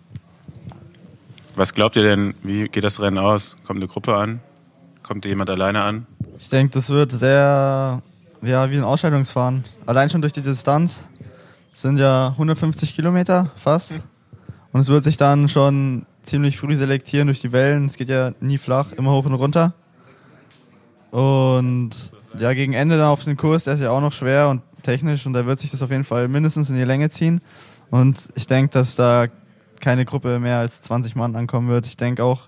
Was 1.57 1.75
glaubt 1.75 1.95
ihr 1.97 2.05
denn, 2.05 2.35
wie 2.43 2.71
geht 2.71 2.85
das 2.85 3.03
Rennen 3.03 3.19
aus? 3.19 3.59
Kommt 3.67 3.81
eine 3.81 3.89
Gruppe 3.89 4.17
an? 4.17 4.41
Kommt 5.03 5.27
jemand 5.27 5.51
alleine 5.51 5.83
an? 5.83 6.07
Ich 6.39 6.49
denke, 6.49 6.73
das 6.73 6.89
wird 6.89 7.13
sehr, 7.13 8.01
ja, 8.41 8.71
wie 8.71 8.77
ein 8.79 8.85
Ausscheidungsfahren. 8.85 9.63
Allein 9.85 10.09
schon 10.09 10.23
durch 10.23 10.33
die 10.33 10.41
Distanz. 10.41 11.07
Es 11.71 11.83
sind 11.83 11.99
ja 11.99 12.29
150 12.29 12.95
Kilometer 12.95 13.51
fast. 13.59 13.93
Und 14.73 14.81
es 14.81 14.89
wird 14.89 15.05
sich 15.05 15.19
dann 15.19 15.51
schon 15.51 16.07
ziemlich 16.29 16.59
früh 16.59 16.77
selektieren 16.77 17.27
durch 17.29 17.41
die 17.41 17.53
Wellen. 17.53 17.87
Es 17.87 17.97
geht 17.97 18.09
ja 18.09 18.33
nie 18.41 18.59
flach, 18.59 18.93
immer 18.93 19.13
hoch 19.13 19.25
und 19.25 19.35
runter. 19.35 19.73
Und 21.11 21.91
ja, 22.39 22.53
gegen 22.53 22.73
Ende 22.75 22.99
dann 22.99 23.09
auf 23.09 23.25
den 23.25 23.37
Kurs, 23.37 23.65
der 23.65 23.75
ist 23.75 23.81
ja 23.81 23.91
auch 23.91 24.01
noch 24.01 24.13
schwer 24.13 24.49
und 24.49 24.63
technisch 24.83 25.27
und 25.27 25.33
da 25.33 25.47
wird 25.47 25.59
sich 25.59 25.71
das 25.71 25.83
auf 25.83 25.91
jeden 25.91 26.05
Fall 26.05 26.29
mindestens 26.29 26.71
in 26.71 26.77
die 26.77 26.85
Länge 26.85 27.09
ziehen. 27.11 27.41
Und 27.91 28.29
ich 28.35 28.47
denke, 28.47 28.71
dass 28.73 28.95
da 28.95 29.27
keine 29.81 30.05
Gruppe 30.05 30.39
mehr 30.39 30.59
als 30.59 30.83
20 30.83 31.17
Mann 31.17 31.35
ankommen 31.37 31.69
wird. 31.69 31.87
Ich 31.87 31.97
denke 31.97 32.23
auch 32.25 32.43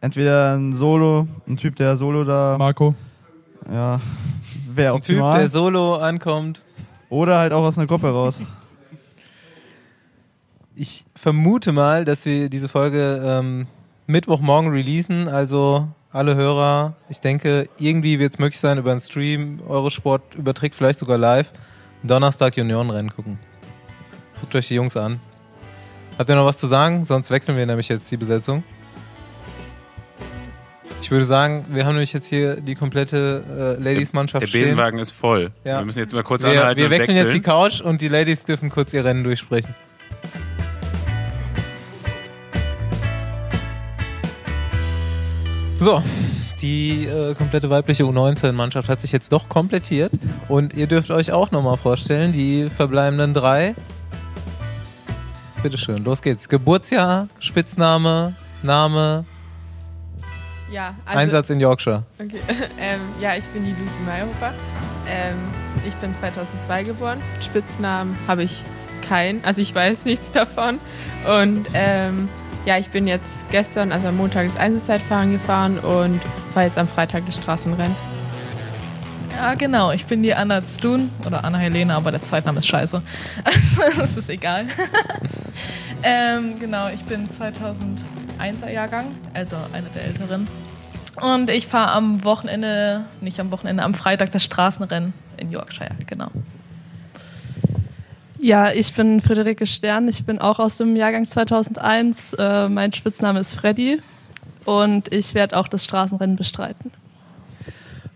entweder 0.00 0.56
ein 0.56 0.72
Solo, 0.72 1.28
ein 1.46 1.56
Typ, 1.58 1.76
der 1.76 1.96
Solo 1.96 2.24
da, 2.24 2.56
Marco. 2.58 2.94
ja, 3.70 4.00
wäre 4.72 4.94
Ein 4.94 5.02
Typ, 5.02 5.16
optimal. 5.16 5.38
der 5.40 5.48
solo 5.48 5.96
ankommt. 5.96 6.62
Oder 7.10 7.38
halt 7.38 7.52
auch 7.52 7.64
aus 7.64 7.76
einer 7.76 7.86
Gruppe 7.88 8.08
raus. 8.08 8.40
Ich 10.80 11.04
vermute 11.14 11.72
mal, 11.72 12.06
dass 12.06 12.24
wir 12.24 12.48
diese 12.48 12.66
Folge 12.66 13.20
ähm, 13.22 13.66
Mittwochmorgen 14.06 14.70
releasen. 14.70 15.28
Also 15.28 15.86
alle 16.10 16.36
Hörer, 16.36 16.94
ich 17.10 17.20
denke, 17.20 17.68
irgendwie 17.76 18.18
wird 18.18 18.32
es 18.32 18.38
möglich 18.38 18.58
sein, 18.58 18.78
über 18.78 18.90
einen 18.90 19.02
Stream 19.02 19.60
Eurosport 19.68 20.34
überträgt, 20.36 20.74
vielleicht 20.74 20.98
sogar 20.98 21.18
live, 21.18 21.52
Donnerstag 22.02 22.56
Juniorenrennen 22.56 23.10
gucken. 23.10 23.38
Guckt 24.40 24.54
euch 24.54 24.68
die 24.68 24.76
Jungs 24.76 24.96
an. 24.96 25.20
Habt 26.16 26.30
ihr 26.30 26.36
noch 26.36 26.46
was 26.46 26.56
zu 26.56 26.66
sagen? 26.66 27.04
Sonst 27.04 27.30
wechseln 27.30 27.58
wir 27.58 27.66
nämlich 27.66 27.90
jetzt 27.90 28.10
die 28.10 28.16
Besetzung. 28.16 28.62
Ich 31.02 31.10
würde 31.10 31.26
sagen, 31.26 31.66
wir 31.68 31.84
haben 31.84 31.92
nämlich 31.92 32.14
jetzt 32.14 32.26
hier 32.26 32.56
die 32.56 32.74
komplette 32.74 33.76
äh, 33.78 33.82
Ladies-Mannschaft 33.82 34.44
Der 34.44 34.48
stehen. 34.48 34.62
Besenwagen 34.62 34.98
ist 34.98 35.12
voll. 35.12 35.50
Ja. 35.62 35.80
Wir 35.80 35.84
müssen 35.84 35.98
jetzt 35.98 36.14
mal 36.14 36.22
kurz 36.22 36.42
Wir, 36.42 36.52
anhalten 36.52 36.80
wir 36.80 36.88
wechseln 36.88 37.08
wechseln. 37.08 37.26
jetzt 37.26 37.36
die 37.36 37.42
Couch 37.42 37.82
und 37.82 38.00
die 38.00 38.08
Ladies 38.08 38.44
dürfen 38.44 38.70
kurz 38.70 38.94
ihr 38.94 39.04
Rennen 39.04 39.24
durchsprechen. 39.24 39.74
So, 45.80 46.02
die 46.60 47.06
äh, 47.06 47.34
komplette 47.34 47.70
weibliche 47.70 48.02
U19-Mannschaft 48.02 48.90
hat 48.90 49.00
sich 49.00 49.12
jetzt 49.12 49.32
doch 49.32 49.48
komplettiert 49.48 50.12
und 50.46 50.74
ihr 50.74 50.86
dürft 50.86 51.10
euch 51.10 51.32
auch 51.32 51.52
nochmal 51.52 51.78
vorstellen, 51.78 52.32
die 52.32 52.68
verbleibenden 52.68 53.32
drei. 53.32 53.74
Bitteschön, 55.62 56.04
los 56.04 56.20
geht's. 56.20 56.50
Geburtsjahr, 56.50 57.28
Spitzname, 57.38 58.34
Name, 58.62 59.24
Ja, 60.70 60.96
also, 61.06 61.18
Einsatz 61.18 61.48
in 61.48 61.60
Yorkshire. 61.60 62.04
Okay. 62.22 62.40
ähm, 62.78 63.00
ja, 63.18 63.36
ich 63.36 63.46
bin 63.46 63.64
die 63.64 63.72
Lucy 63.72 64.02
Mayhofer. 64.02 64.52
Ähm, 65.08 65.38
ich 65.88 65.94
bin 65.96 66.14
2002 66.14 66.84
geboren. 66.84 67.22
Spitznamen 67.40 68.18
habe 68.28 68.42
ich 68.42 68.64
keinen, 69.00 69.42
also 69.44 69.62
ich 69.62 69.74
weiß 69.74 70.04
nichts 70.04 70.30
davon. 70.30 70.78
Und 71.26 71.66
ähm, 71.72 72.28
ja, 72.66 72.78
ich 72.78 72.90
bin 72.90 73.06
jetzt 73.06 73.48
gestern, 73.50 73.92
also 73.92 74.08
am 74.08 74.16
Montag, 74.16 74.46
das 74.46 74.56
Einzelzeitfahren 74.56 75.32
gefahren 75.32 75.78
und 75.78 76.20
fahre 76.52 76.66
jetzt 76.66 76.78
am 76.78 76.88
Freitag 76.88 77.26
das 77.26 77.36
Straßenrennen. 77.36 77.96
Ja, 79.34 79.54
genau. 79.54 79.90
Ich 79.92 80.04
bin 80.04 80.22
die 80.22 80.34
Anna 80.34 80.60
Stun 80.66 81.10
oder 81.26 81.44
Anna 81.44 81.56
Helena, 81.56 81.96
aber 81.96 82.10
der 82.10 82.22
Zweitname 82.22 82.58
ist 82.58 82.66
scheiße. 82.66 83.00
das 83.96 84.16
ist 84.16 84.28
egal. 84.28 84.66
ähm, 86.02 86.58
genau, 86.58 86.88
ich 86.90 87.02
bin 87.04 87.26
2001er 87.26 88.70
Jahrgang, 88.70 89.06
also 89.32 89.56
eine 89.72 89.86
der 89.94 90.04
älteren. 90.04 90.46
Und 91.22 91.48
ich 91.48 91.66
fahre 91.66 91.92
am 91.92 92.22
Wochenende, 92.24 93.04
nicht 93.20 93.40
am 93.40 93.50
Wochenende, 93.50 93.82
am 93.82 93.94
Freitag 93.94 94.30
das 94.30 94.44
Straßenrennen 94.44 95.14
in 95.38 95.50
Yorkshire, 95.50 95.96
genau. 96.06 96.30
Ja, 98.42 98.72
ich 98.72 98.94
bin 98.94 99.20
Friederike 99.20 99.66
Stern. 99.66 100.08
Ich 100.08 100.24
bin 100.24 100.38
auch 100.38 100.58
aus 100.58 100.78
dem 100.78 100.96
Jahrgang 100.96 101.28
2001. 101.28 102.32
Äh, 102.38 102.68
mein 102.68 102.92
Spitzname 102.92 103.38
ist 103.38 103.54
Freddy 103.54 104.00
und 104.64 105.12
ich 105.12 105.34
werde 105.34 105.58
auch 105.58 105.68
das 105.68 105.84
Straßenrennen 105.84 106.36
bestreiten. 106.36 106.90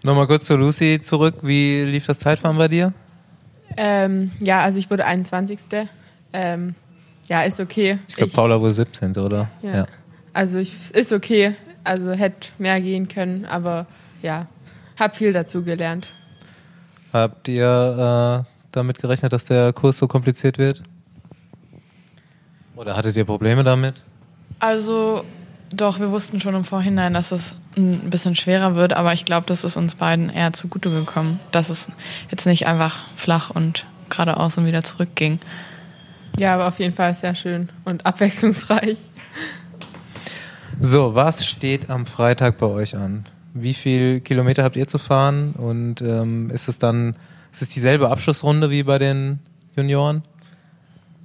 Nochmal 0.03 0.27
kurz 0.27 0.47
zu 0.47 0.57
Lucy 0.57 1.01
zurück. 1.01 1.37
Wie 1.43 1.83
lief 1.83 2.07
das 2.07 2.21
Zeitfahren 2.21 2.57
bei 2.57 2.69
dir? 2.69 2.95
Ähm, 3.77 4.31
ja, 4.39 4.63
also 4.63 4.79
ich 4.79 4.91
wurde 4.91 5.05
21. 5.05 5.61
Ähm, 6.33 6.75
ja, 7.29 7.43
ist 7.43 7.61
okay. 7.61 7.99
Ich 8.09 8.17
glaube, 8.17 8.33
Paula 8.33 8.61
wurde 8.61 8.73
17. 8.73 9.17
oder? 9.19 9.51
Ja. 9.63 9.87
Also 10.33 10.59
ich, 10.59 10.73
ist 10.95 11.13
okay. 11.13 11.55
Also 11.85 12.13
hätte 12.13 12.49
mehr 12.59 12.81
gehen 12.81 13.09
können, 13.09 13.45
aber 13.45 13.87
ja, 14.23 14.47
hab 14.99 15.17
viel 15.17 15.33
dazu 15.33 15.63
gelernt. 15.63 16.09
Habt 17.13 17.47
ihr 17.49 18.45
äh, 18.47 18.54
damit 18.77 18.99
gerechnet, 18.99 19.33
dass 19.33 19.45
der 19.45 19.73
Kurs 19.73 19.99
so 19.99 20.07
kompliziert 20.09 20.59
wird? 20.59 20.83
Oder 22.77 22.97
hattet 22.97 23.17
ihr 23.17 23.25
Probleme 23.25 23.65
damit? 23.65 24.03
Also, 24.59 25.25
doch, 25.71 26.01
wir 26.01 26.11
wussten 26.11 26.41
schon 26.41 26.55
im 26.55 26.65
Vorhinein, 26.65 27.15
dass 27.15 27.33
es 27.33 27.55
ein 27.77 28.11
bisschen 28.11 28.37
schwerer 28.37 28.75
wird, 28.75 28.93
aber 28.93 29.13
ich 29.13 29.25
glaube, 29.25 29.47
das 29.47 29.65
ist 29.65 29.77
uns 29.77 29.95
beiden 29.95 30.31
eher 30.31 30.53
zugute 30.53 30.91
gekommen, 30.91 31.41
dass 31.51 31.71
es 31.71 31.89
jetzt 32.31 32.47
nicht 32.47 32.67
einfach 32.67 33.01
flach 33.17 33.51
und 33.51 33.85
geradeaus 34.09 34.59
und 34.59 34.67
wieder 34.67 34.83
zurückging. 34.83 35.41
Ja, 36.37 36.55
aber 36.55 36.69
auf 36.69 36.79
jeden 36.79 36.95
Fall 36.95 37.15
sehr 37.15 37.35
schön 37.35 37.69
und 37.85 38.07
abwechslungsreich. 38.07 38.99
So, 40.81 41.15
was 41.15 41.47
steht 41.47 41.91
am 41.91 42.07
Freitag 42.07 42.59
bei 42.59 42.67
euch 42.67 42.97
an? 42.97 43.27
Wie 43.55 43.75
viel 43.75 44.21
Kilometer 44.21 44.65
habt 44.65 44.77
ihr 44.77 44.89
zu 44.89 44.99
fahren? 44.99 45.53
Und 45.53 46.03
ähm, 46.03 46.51
ist 46.51 46.69
es 46.69 46.81
dann, 46.81 47.15
ist 47.55 47.63
es 47.63 47.69
dieselbe 47.69 48.11
Abschlussrunde 48.11 48.69
wie 48.71 48.83
bei 48.83 48.99
den 48.99 49.39
Junioren? 49.77 50.23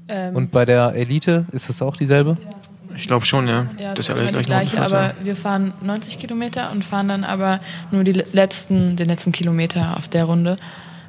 Ähm, 0.08 0.36
Und 0.36 0.52
bei 0.52 0.64
der 0.64 0.94
Elite 0.94 1.46
ist 1.52 1.70
es 1.70 1.82
auch 1.82 1.96
dieselbe? 1.96 2.36
Ich 2.96 3.08
glaube 3.08 3.26
schon, 3.26 3.48
ja. 3.48 3.66
Ja, 3.80 3.96
das 3.96 4.08
das 4.08 4.16
ist 4.16 4.28
die 4.28 4.32
gleich 4.32 4.46
gleiche, 4.46 4.82
aber 4.82 5.14
wir 5.24 5.36
fahren 5.36 5.74
90 5.82 6.20
Kilometer 6.20 6.72
und 6.72 6.84
fahren 6.86 7.08
dann 7.08 7.24
aber 7.24 7.60
nur 7.92 8.04
die 8.04 8.12
letzten, 8.12 8.96
den 8.96 9.08
letzten 9.08 9.32
Kilometer 9.32 9.98
auf 9.98 10.08
der 10.08 10.26
Runde, 10.26 10.56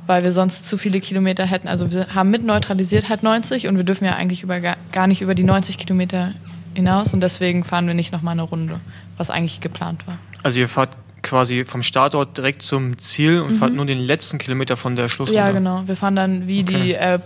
weil 0.06 0.22
wir 0.22 0.32
sonst 0.32 0.66
zu 0.66 0.78
viele 0.78 1.00
Kilometer 1.00 1.44
hätten. 1.44 1.68
Also 1.68 1.92
wir 1.92 2.14
haben 2.14 2.30
mit 2.30 2.42
neutralisiert 2.42 3.10
halt 3.10 3.22
90 3.22 3.66
und 3.68 3.76
wir 3.76 3.84
dürfen 3.84 4.06
ja 4.06 4.14
eigentlich 4.14 4.42
über, 4.42 4.60
gar 4.60 4.76
gar 4.90 5.06
nicht 5.06 5.20
über 5.20 5.34
die 5.34 5.44
90 5.44 5.76
Kilometer 5.76 6.32
hinaus 6.74 7.12
und 7.12 7.20
deswegen 7.20 7.62
fahren 7.64 7.86
wir 7.86 7.94
nicht 7.94 8.12
nochmal 8.12 8.32
eine 8.32 8.42
Runde, 8.42 8.80
was 9.18 9.30
eigentlich 9.30 9.60
geplant 9.60 10.06
war. 10.06 10.18
Also 10.42 10.60
ihr 10.60 10.68
fahrt 10.68 10.90
quasi 11.22 11.64
vom 11.64 11.82
Startort 11.82 12.36
direkt 12.36 12.62
zum 12.62 12.98
Ziel 12.98 13.40
und 13.40 13.54
fahrt 13.54 13.72
nur 13.72 13.86
den 13.86 13.98
letzten 13.98 14.38
Kilometer 14.38 14.76
von 14.76 14.96
der 14.96 15.08
Schlussrunde. 15.08 15.40
Ja, 15.40 15.50
genau. 15.52 15.82
Wir 15.86 15.96
fahren 15.96 16.16
dann 16.16 16.46
wie 16.48 16.62
die 16.62 16.74
Okay. 16.74 16.92
äh, 16.92 17.18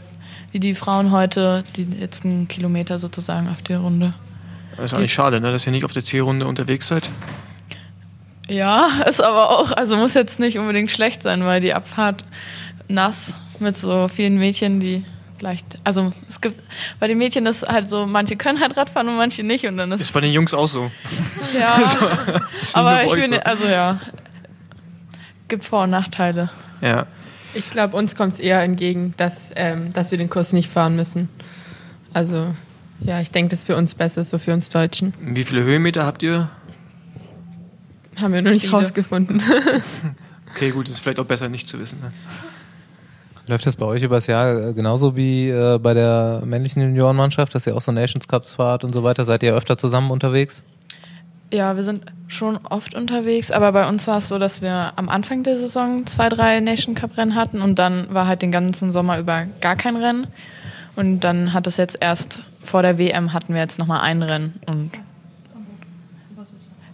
wie 0.53 0.61
die 0.61 0.75
Frauen 0.75 1.11
heute 1.11 1.65
die 1.77 1.85
letzten 1.85 2.47
Kilometer 2.47 2.99
sozusagen 3.01 3.49
auf 3.49 3.63
der 3.63 3.79
Runde. 3.79 4.15
Das 4.77 4.93
ist 4.93 4.95
eigentlich 4.95 5.13
schade, 5.13 5.41
ne, 5.41 5.51
dass 5.51 5.67
ihr 5.67 5.73
nicht 5.73 5.85
auf 5.85 5.93
der 5.93 6.05
Zielrunde 6.05 6.47
unterwegs 6.47 6.87
seid. 6.89 7.11
Ja, 8.49 8.89
ist 9.09 9.23
aber 9.23 9.51
auch, 9.51 9.73
also 9.73 9.97
muss 9.97 10.15
jetzt 10.15 10.39
nicht 10.41 10.59
unbedingt 10.59 10.91
schlecht 10.91 11.23
sein, 11.23 11.45
weil 11.45 11.61
die 11.61 11.75
Abfahrt 11.75 12.25
nass 12.89 13.35
mit 13.59 13.77
so 13.77 14.09
vielen 14.09 14.39
Mädchen, 14.39 14.81
die 14.81 15.05
vielleicht, 15.39 15.67
also 15.85 16.13
es 16.29 16.41
gibt, 16.41 16.57
bei 17.01 17.09
den 17.09 17.19
Mädchen 17.19 17.47
ist 17.47 17.67
halt 17.67 17.91
so, 17.91 18.07
manche 18.07 18.37
können 18.37 18.61
halt 18.61 18.77
Radfahren 18.77 19.09
und 19.09 19.17
manche 19.17 19.43
nicht 19.43 19.67
und 19.67 19.77
dann 19.77 19.93
ist, 19.93 20.01
Ist 20.01 20.13
bei 20.13 20.21
den 20.21 20.33
Jungs 20.33 20.55
auch 20.55 20.69
so. 20.69 20.91
ja, 21.59 21.79
nur 22.29 22.41
aber 22.75 23.05
ich 23.05 23.13
finde, 23.13 23.37
so. 23.39 23.43
also 23.43 23.67
ja, 23.67 24.01
gibt 25.49 25.65
Vor- 25.65 25.85
und 25.85 25.91
Nachteile. 25.91 26.51
Ja. 26.81 27.07
Ich 27.55 27.71
glaube, 27.71 27.97
uns 27.97 28.17
kommt 28.17 28.35
es 28.35 28.41
eher 28.41 28.63
entgegen, 28.63 29.15
dass, 29.17 29.51
ähm, 29.55 29.93
dass 29.93 30.11
wir 30.11 30.19
den 30.19 30.29
Kurs 30.29 30.53
nicht 30.53 30.71
fahren 30.71 30.97
müssen. 30.97 31.29
Also, 32.13 32.55
ja, 33.01 33.21
ich 33.21 33.31
denke, 33.31 33.51
das 33.51 33.61
ist 33.61 33.67
für 33.67 33.77
uns 33.77 33.95
besser, 33.95 34.25
so 34.25 34.39
für 34.39 34.53
uns 34.53 34.69
Deutschen. 34.71 35.15
Wie 35.21 35.45
viele 35.45 35.63
Höhenmeter 35.63 36.05
habt 36.05 36.23
ihr? 36.23 36.49
Haben 38.21 38.33
wir 38.33 38.43
noch 38.43 38.51
nicht 38.51 38.67
Viele. 38.67 38.77
rausgefunden. 38.77 39.43
Okay, 40.57 40.71
gut, 40.71 40.89
ist 40.89 41.01
vielleicht 41.01 41.19
auch 41.19 41.25
besser 41.25 41.49
nicht 41.49 41.67
zu 41.67 41.81
wissen. 41.81 41.99
Ne? 42.01 42.13
Läuft 43.47 43.67
das 43.67 43.77
bei 43.77 43.85
euch 43.85 44.03
übers 44.03 44.27
Jahr 44.27 44.71
äh, 44.71 44.73
genauso 44.73 45.17
wie 45.17 45.51
äh, 45.51 45.79
bei 45.79 45.93
der 45.93 46.43
männlichen 46.47 46.83
Juniorenmannschaft, 46.83 47.55
dass 47.55 47.67
ihr 47.67 47.77
auch 47.77 47.83
so 47.83 47.93
Nations 47.93 48.27
Cups 48.27 48.55
fahrt 48.55 48.85
und 48.85 48.95
so 48.95 49.05
weiter? 49.05 49.25
Seid 49.25 49.43
ihr 49.43 49.55
öfter 49.55 49.77
zusammen 49.77 50.11
unterwegs? 50.11 50.63
Ja, 51.53 51.77
wir 51.77 51.83
sind 51.83 52.05
schon 52.27 52.59
oft 52.65 52.95
unterwegs, 52.95 53.51
aber 53.51 53.71
bei 53.73 53.87
uns 53.87 54.07
war 54.07 54.19
es 54.19 54.29
so, 54.29 54.39
dass 54.39 54.63
wir 54.63 54.95
am 54.97 55.09
Anfang 55.09 55.43
der 55.43 55.57
Saison 55.57 56.07
zwei, 56.07 56.29
drei 56.31 56.59
Nation 56.61 56.95
Cup 56.95 57.17
Rennen 57.19 57.35
hatten 57.35 57.61
und 57.61 57.79
dann 57.79 58.13
war 58.13 58.27
halt 58.27 58.41
den 58.41 58.51
ganzen 58.51 58.93
Sommer 58.93 59.19
über 59.19 59.45
gar 59.61 59.77
kein 59.77 59.97
Rennen. 59.97 60.27
Und 60.97 61.21
dann 61.21 61.53
hat 61.53 61.67
es 61.67 61.77
jetzt 61.77 61.99
erst 62.01 62.41
vor 62.63 62.83
der 62.83 62.99
WM 62.99 63.33
hatten 63.33 63.53
wir 63.53 63.61
jetzt 63.61 63.79
nochmal 63.79 64.01
ein 64.01 64.23
Rennen 64.23 64.55
und 64.67 64.91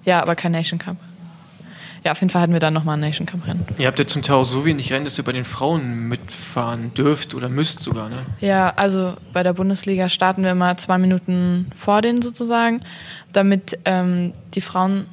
ja, 0.04 0.22
aber 0.22 0.34
kein 0.34 0.52
Nation 0.52 0.78
Cup. 0.78 0.96
Ja, 2.04 2.12
auf 2.12 2.20
jeden 2.20 2.30
Fall 2.30 2.42
hatten 2.42 2.52
wir 2.52 2.60
dann 2.60 2.72
nochmal 2.72 2.96
ein 2.96 3.00
Nation 3.00 3.26
Cup 3.26 3.46
Rennen. 3.46 3.66
Ihr 3.78 3.86
habt 3.86 3.98
ja 3.98 4.06
zum 4.06 4.22
Teil 4.22 4.36
auch 4.36 4.44
so 4.44 4.64
wenig 4.64 4.92
Rennen, 4.92 5.04
dass 5.04 5.18
ihr 5.18 5.24
bei 5.24 5.32
den 5.32 5.44
Frauen 5.44 6.08
mitfahren 6.08 6.94
dürft 6.94 7.34
oder 7.34 7.48
müsst 7.48 7.80
sogar, 7.80 8.08
ne? 8.08 8.24
Ja, 8.40 8.70
also 8.76 9.14
bei 9.32 9.42
der 9.42 9.52
Bundesliga 9.52 10.08
starten 10.08 10.42
wir 10.42 10.50
immer 10.52 10.76
zwei 10.78 10.96
Minuten 10.98 11.70
vor 11.76 12.00
denen 12.00 12.22
sozusagen, 12.22 12.80
damit 13.32 13.78
ähm, 13.84 14.32
die 14.54 14.60
Frauen 14.62 15.06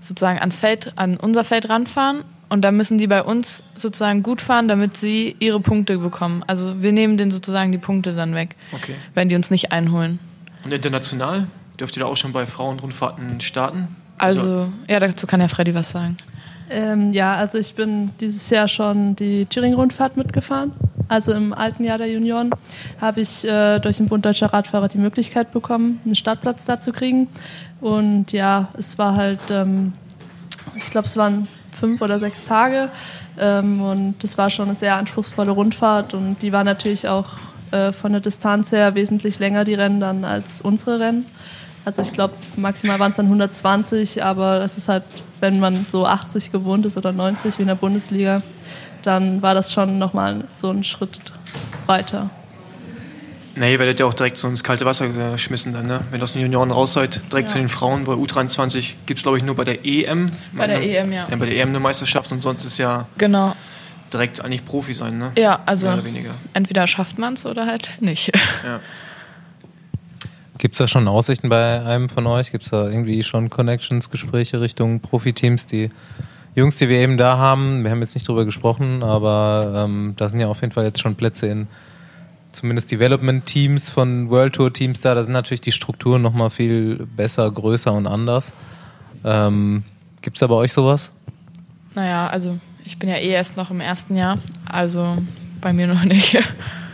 sozusagen 0.00 0.38
ans 0.38 0.56
Feld, 0.58 0.92
an 0.96 1.16
unser 1.16 1.42
Feld 1.42 1.68
ranfahren 1.70 2.22
und 2.48 2.62
dann 2.62 2.76
müssen 2.76 2.98
die 2.98 3.06
bei 3.06 3.22
uns 3.22 3.64
sozusagen 3.74 4.22
gut 4.22 4.42
fahren, 4.42 4.68
damit 4.68 4.96
sie 4.98 5.34
ihre 5.40 5.58
Punkte 5.58 5.98
bekommen. 5.98 6.44
Also 6.46 6.82
wir 6.82 6.92
nehmen 6.92 7.16
denen 7.16 7.30
sozusagen 7.32 7.72
die 7.72 7.78
Punkte 7.78 8.14
dann 8.14 8.34
weg, 8.34 8.56
Okay. 8.72 8.94
wenn 9.14 9.28
die 9.28 9.34
uns 9.36 9.50
nicht 9.50 9.72
einholen. 9.72 10.18
Und 10.64 10.72
international? 10.72 11.46
Dürft 11.80 11.96
ihr 11.96 12.00
da 12.00 12.06
auch 12.06 12.16
schon 12.16 12.32
bei 12.32 12.46
Frauenrundfahrten 12.46 13.40
starten? 13.40 13.88
Also, 14.18 14.68
ja, 14.88 15.00
dazu 15.00 15.26
kann 15.26 15.40
ja 15.40 15.48
Freddy 15.48 15.74
was 15.74 15.90
sagen. 15.90 16.16
Ähm, 16.68 17.12
ja, 17.12 17.34
also 17.36 17.58
ich 17.58 17.74
bin 17.74 18.10
dieses 18.18 18.50
Jahr 18.50 18.66
schon 18.66 19.14
die 19.14 19.46
Thüringen-Rundfahrt 19.46 20.16
mitgefahren. 20.16 20.72
Also 21.08 21.32
im 21.32 21.52
alten 21.52 21.84
Jahr 21.84 21.98
der 21.98 22.10
Junioren 22.10 22.50
habe 23.00 23.20
ich 23.20 23.46
äh, 23.46 23.78
durch 23.78 23.98
den 23.98 24.06
Bund 24.06 24.24
Deutscher 24.24 24.52
Radfahrer 24.52 24.88
die 24.88 24.98
Möglichkeit 24.98 25.52
bekommen, 25.52 26.00
einen 26.04 26.16
Startplatz 26.16 26.64
da 26.64 26.80
zu 26.80 26.92
kriegen. 26.92 27.28
Und 27.80 28.32
ja, 28.32 28.68
es 28.76 28.98
war 28.98 29.16
halt, 29.16 29.38
ähm, 29.50 29.92
ich 30.74 30.90
glaube, 30.90 31.06
es 31.06 31.16
waren 31.16 31.46
fünf 31.70 32.00
oder 32.00 32.18
sechs 32.18 32.44
Tage. 32.44 32.90
Ähm, 33.38 33.80
und 33.80 34.16
das 34.24 34.36
war 34.36 34.50
schon 34.50 34.66
eine 34.66 34.74
sehr 34.74 34.96
anspruchsvolle 34.96 35.52
Rundfahrt. 35.52 36.14
Und 36.14 36.42
die 36.42 36.52
war 36.52 36.64
natürlich 36.64 37.06
auch 37.06 37.26
äh, 37.70 37.92
von 37.92 38.10
der 38.10 38.20
Distanz 38.20 38.72
her 38.72 38.96
wesentlich 38.96 39.38
länger, 39.38 39.62
die 39.62 39.74
Rennen 39.74 40.00
dann, 40.00 40.24
als 40.24 40.62
unsere 40.62 40.98
Rennen. 40.98 41.26
Also 41.86 42.02
ich 42.02 42.12
glaube, 42.12 42.34
maximal 42.56 42.98
waren 42.98 43.10
es 43.12 43.16
dann 43.16 43.26
120, 43.26 44.22
aber 44.24 44.58
das 44.58 44.76
ist 44.76 44.88
halt, 44.88 45.04
wenn 45.40 45.60
man 45.60 45.86
so 45.88 46.04
80 46.04 46.50
gewohnt 46.50 46.84
ist 46.84 46.96
oder 46.96 47.12
90 47.12 47.58
wie 47.58 47.62
in 47.62 47.68
der 47.68 47.76
Bundesliga, 47.76 48.42
dann 49.02 49.40
war 49.40 49.54
das 49.54 49.72
schon 49.72 49.96
nochmal 49.98 50.44
so 50.52 50.68
ein 50.70 50.82
Schritt 50.82 51.20
weiter. 51.86 52.28
Nee, 53.54 53.72
ihr 53.72 53.78
werdet 53.78 54.00
ja 54.00 54.06
auch 54.06 54.14
direkt 54.14 54.36
so 54.36 54.48
ins 54.48 54.64
kalte 54.64 54.84
Wasser 54.84 55.08
geschmissen 55.08 55.72
dann, 55.72 55.86
ne? 55.86 56.00
Wenn 56.10 56.20
ihr 56.20 56.24
aus 56.24 56.32
den 56.32 56.42
Junioren 56.42 56.72
raus 56.72 56.92
seid, 56.92 57.20
direkt 57.32 57.48
Ja. 57.50 57.52
zu 57.54 57.58
den 57.58 57.68
Frauen. 57.68 58.02
Bei 58.04 58.12
U23 58.14 58.94
gibt 59.06 59.18
es, 59.18 59.22
glaube 59.22 59.38
ich, 59.38 59.44
nur 59.44 59.54
bei 59.54 59.64
der 59.64 59.86
EM. 59.86 60.30
Bei 60.52 60.66
der? 60.66 60.82
EM, 60.82 61.12
ja. 61.12 61.26
Ja, 61.30 61.36
bei 61.36 61.46
der 61.46 61.56
EM 61.56 61.68
eine 61.68 61.80
Meisterschaft 61.80 62.32
und 62.32 62.42
sonst 62.42 62.64
ist 62.64 62.76
ja 62.78 63.06
Genau. 63.16 63.54
direkt 64.12 64.44
eigentlich 64.44 64.64
Profi 64.64 64.92
sein, 64.92 65.16
ne? 65.18 65.30
Ja, 65.38 65.60
also 65.64 65.86
Mehr 65.86 65.94
oder 65.94 66.04
weniger. 66.04 66.30
entweder 66.52 66.86
schafft 66.88 67.18
man 67.18 67.34
es 67.34 67.46
oder 67.46 67.66
halt 67.66 67.94
nicht. 68.00 68.32
Ja. 68.64 68.80
Gibt 70.58 70.74
es 70.74 70.78
da 70.78 70.88
schon 70.88 71.06
Aussichten 71.08 71.48
bei 71.48 71.84
einem 71.84 72.08
von 72.08 72.26
euch? 72.26 72.52
Gibt 72.52 72.64
es 72.64 72.70
da 72.70 72.88
irgendwie 72.88 73.22
schon 73.22 73.50
Connections, 73.50 74.10
Gespräche 74.10 74.60
Richtung 74.60 75.00
Profiteams? 75.00 75.66
Die 75.66 75.90
Jungs, 76.54 76.76
die 76.76 76.88
wir 76.88 76.98
eben 76.98 77.18
da 77.18 77.36
haben, 77.36 77.84
wir 77.84 77.90
haben 77.90 78.00
jetzt 78.00 78.14
nicht 78.14 78.26
drüber 78.26 78.46
gesprochen, 78.46 79.02
aber 79.02 79.84
ähm, 79.84 80.14
da 80.16 80.28
sind 80.28 80.40
ja 80.40 80.48
auf 80.48 80.62
jeden 80.62 80.72
Fall 80.72 80.84
jetzt 80.84 81.00
schon 81.00 81.14
Plätze 81.14 81.46
in 81.48 81.68
zumindest 82.50 82.90
Development-Teams 82.90 83.90
von 83.90 84.30
World 84.30 84.54
Tour-Teams 84.54 85.00
da. 85.00 85.14
Da 85.14 85.22
sind 85.22 85.34
natürlich 85.34 85.60
die 85.60 85.72
Strukturen 85.72 86.22
nochmal 86.22 86.48
viel 86.48 87.06
besser, 87.16 87.50
größer 87.50 87.92
und 87.92 88.06
anders. 88.06 88.54
Ähm, 89.24 89.84
Gibt 90.22 90.38
es 90.38 90.40
da 90.40 90.46
bei 90.46 90.54
euch 90.54 90.72
sowas? 90.72 91.12
Naja, 91.94 92.28
also 92.28 92.58
ich 92.84 92.98
bin 92.98 93.10
ja 93.10 93.16
eh 93.16 93.28
erst 93.28 93.56
noch 93.56 93.70
im 93.70 93.80
ersten 93.80 94.16
Jahr, 94.16 94.38
also 94.64 95.18
bei 95.60 95.72
mir 95.72 95.86
noch 95.86 96.04
nicht. 96.04 96.38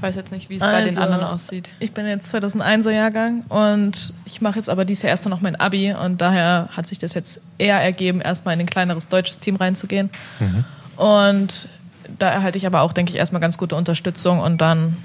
Weiß 0.00 0.14
jetzt 0.14 0.32
nicht, 0.32 0.48
wie 0.48 0.56
es 0.56 0.60
bei 0.60 0.78
den 0.78 0.84
Also, 0.84 1.00
anderen 1.00 1.24
aussieht. 1.24 1.70
Ich 1.78 1.92
bin 1.92 2.06
jetzt 2.06 2.34
2001er 2.34 2.90
Jahrgang 2.90 3.44
und 3.48 4.14
ich 4.24 4.40
mache 4.40 4.56
jetzt 4.56 4.70
aber 4.70 4.84
dieses 4.84 5.02
Jahr 5.02 5.10
erst 5.10 5.28
noch 5.28 5.42
mein 5.42 5.56
Abi 5.56 5.92
und 5.92 6.20
daher 6.20 6.68
hat 6.74 6.86
sich 6.86 6.98
das 6.98 7.12
jetzt 7.14 7.40
eher 7.58 7.80
ergeben, 7.80 8.20
erstmal 8.20 8.54
in 8.54 8.60
ein 8.60 8.66
kleineres 8.66 9.08
deutsches 9.08 9.38
Team 9.38 9.56
reinzugehen. 9.56 10.08
Und 10.96 11.68
da 12.18 12.30
erhalte 12.30 12.58
ich 12.58 12.66
aber 12.66 12.80
auch, 12.80 12.92
denke 12.92 13.10
ich, 13.12 13.18
erstmal 13.18 13.40
ganz 13.40 13.58
gute 13.58 13.76
Unterstützung 13.76 14.40
und 14.40 14.60
dann 14.60 14.96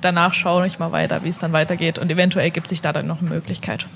danach 0.00 0.34
schaue 0.34 0.66
ich 0.66 0.78
mal 0.78 0.92
weiter, 0.92 1.24
wie 1.24 1.28
es 1.28 1.38
dann 1.38 1.52
weitergeht 1.52 1.98
und 1.98 2.10
eventuell 2.10 2.50
gibt 2.50 2.68
sich 2.68 2.80
da 2.80 2.92
dann 2.92 3.06
noch 3.06 3.20
eine 3.20 3.28
Möglichkeit. 3.28 3.86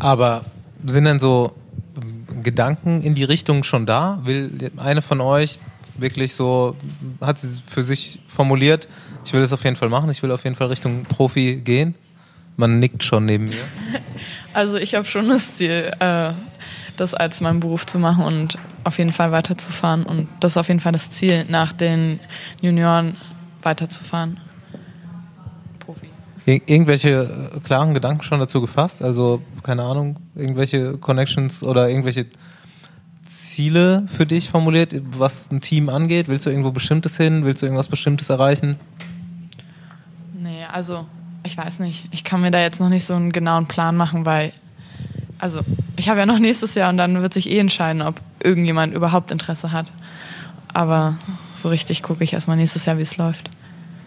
Aber 0.00 0.44
sind 0.84 1.04
denn 1.04 1.18
so 1.18 1.54
Gedanken 2.48 3.02
in 3.02 3.14
die 3.14 3.24
Richtung 3.24 3.62
schon 3.62 3.84
da? 3.84 4.20
Will 4.24 4.70
eine 4.78 5.02
von 5.02 5.20
euch 5.20 5.58
wirklich 5.98 6.34
so, 6.34 6.76
hat 7.20 7.38
sie 7.38 7.60
für 7.60 7.82
sich 7.82 8.20
formuliert, 8.26 8.88
ich 9.22 9.34
will 9.34 9.42
es 9.42 9.52
auf 9.52 9.64
jeden 9.64 9.76
Fall 9.76 9.90
machen, 9.90 10.08
ich 10.08 10.22
will 10.22 10.30
auf 10.32 10.44
jeden 10.44 10.56
Fall 10.56 10.68
Richtung 10.68 11.02
Profi 11.02 11.56
gehen? 11.56 11.94
Man 12.56 12.78
nickt 12.78 13.04
schon 13.04 13.26
neben 13.26 13.50
mir. 13.50 13.56
Also 14.54 14.76
ich 14.76 14.94
habe 14.94 15.04
schon 15.04 15.28
das 15.28 15.56
Ziel, 15.56 15.92
äh, 16.00 16.30
das 16.96 17.14
als 17.14 17.40
meinen 17.40 17.60
Beruf 17.60 17.86
zu 17.86 17.98
machen 17.98 18.24
und 18.24 18.58
auf 18.82 18.98
jeden 18.98 19.12
Fall 19.12 19.30
weiterzufahren. 19.30 20.04
Und 20.04 20.26
das 20.40 20.52
ist 20.52 20.56
auf 20.56 20.68
jeden 20.68 20.80
Fall 20.80 20.92
das 20.92 21.10
Ziel, 21.10 21.44
nach 21.48 21.72
den 21.72 22.18
Junioren 22.60 23.18
weiterzufahren. 23.62 24.40
Ir 26.48 26.62
irgendwelche 26.64 27.50
äh, 27.54 27.60
klaren 27.60 27.92
Gedanken 27.92 28.22
schon 28.22 28.40
dazu 28.40 28.62
gefasst? 28.62 29.02
Also, 29.02 29.42
keine 29.62 29.82
Ahnung, 29.82 30.16
irgendwelche 30.34 30.96
Connections 30.96 31.62
oder 31.62 31.90
irgendwelche 31.90 32.24
Ziele 33.22 34.06
für 34.06 34.24
dich 34.24 34.48
formuliert, 34.48 34.94
was 35.10 35.50
ein 35.50 35.60
Team 35.60 35.90
angeht? 35.90 36.26
Willst 36.26 36.46
du 36.46 36.50
irgendwo 36.50 36.70
Bestimmtes 36.70 37.18
hin? 37.18 37.44
Willst 37.44 37.60
du 37.60 37.66
irgendwas 37.66 37.88
Bestimmtes 37.88 38.30
erreichen? 38.30 38.76
Nee, 40.32 40.64
also 40.72 41.04
ich 41.44 41.58
weiß 41.58 41.80
nicht. 41.80 42.08
Ich 42.12 42.24
kann 42.24 42.40
mir 42.40 42.50
da 42.50 42.62
jetzt 42.62 42.80
noch 42.80 42.88
nicht 42.88 43.04
so 43.04 43.12
einen 43.12 43.30
genauen 43.30 43.66
Plan 43.66 43.94
machen, 43.94 44.24
weil, 44.24 44.52
also 45.38 45.60
ich 45.96 46.08
habe 46.08 46.18
ja 46.18 46.24
noch 46.24 46.38
nächstes 46.38 46.74
Jahr 46.74 46.88
und 46.88 46.96
dann 46.96 47.20
wird 47.20 47.34
sich 47.34 47.50
eh 47.50 47.58
entscheiden, 47.58 48.00
ob 48.00 48.22
irgendjemand 48.42 48.94
überhaupt 48.94 49.32
Interesse 49.32 49.70
hat. 49.72 49.92
Aber 50.72 51.18
so 51.54 51.68
richtig 51.68 52.02
gucke 52.02 52.24
ich 52.24 52.32
erstmal 52.32 52.56
nächstes 52.56 52.86
Jahr, 52.86 52.96
wie 52.96 53.02
es 53.02 53.18
läuft. 53.18 53.50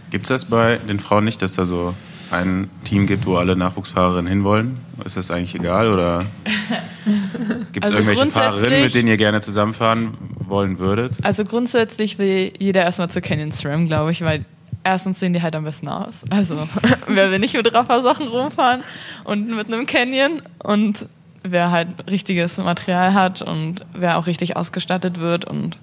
Gibt 0.10 0.26
es 0.26 0.30
das 0.30 0.46
bei 0.46 0.78
den 0.78 1.00
Frauen 1.00 1.24
nicht, 1.24 1.44
dass 1.44 1.54
da 1.54 1.66
so 1.68 1.94
ein 2.32 2.70
Team 2.84 3.08
gibt, 3.08 3.26
wo 3.26 3.36
alle 3.36 3.56
Nachwuchsfahrerinnen 3.56 4.28
hinwollen? 4.28 4.80
Ist 5.04 5.18
das 5.18 5.32
eigentlich 5.32 5.56
egal 5.56 5.92
oder 5.92 6.26
gibt 7.74 7.86
es 7.86 7.92
Also 7.92 8.04
irgendwelche 8.04 8.32
Fahrerinnen, 8.32 8.84
mit 8.84 8.94
denen 8.94 9.08
ihr 9.08 9.18
gerne 9.18 9.42
zusammenfahren 9.42 10.18
wollen 10.40 10.80
würdet? 10.80 11.18
Also 11.24 11.44
grundsätzlich 11.44 12.20
will 12.20 12.54
jeder 12.60 12.84
erstmal 12.84 13.10
zu 13.10 13.22
Canyon 13.22 13.52
SRAM, 13.52 13.88
glaube 13.88 14.12
ich, 14.12 14.22
weil 14.22 14.46
erstens 14.84 15.20
sehen 15.20 15.34
die 15.34 15.42
halt 15.42 15.56
am 15.56 15.64
besten 15.64 15.88
aus. 15.88 16.24
Also 16.30 16.58
wer 17.08 17.32
will 17.32 17.40
nicht 17.40 17.56
mit 17.56 17.74
Raffer-Sachen 17.74 18.28
rumfahren 18.28 18.82
und 19.24 19.48
mit 19.56 19.68
einem 19.68 19.86
Canyon 19.86 20.42
und 20.64 21.06
wer 21.44 21.72
halt 21.72 21.90
richtiges 22.10 22.58
Material 22.58 23.14
hat 23.14 23.42
und 23.42 23.86
wer 23.94 24.18
auch 24.18 24.28
richtig 24.28 24.56
ausgestattet 24.56 25.20
wird 25.20 25.46
und 25.46 25.78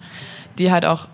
die 0.58 0.70
halt 0.70 0.84
auch 0.84 1.08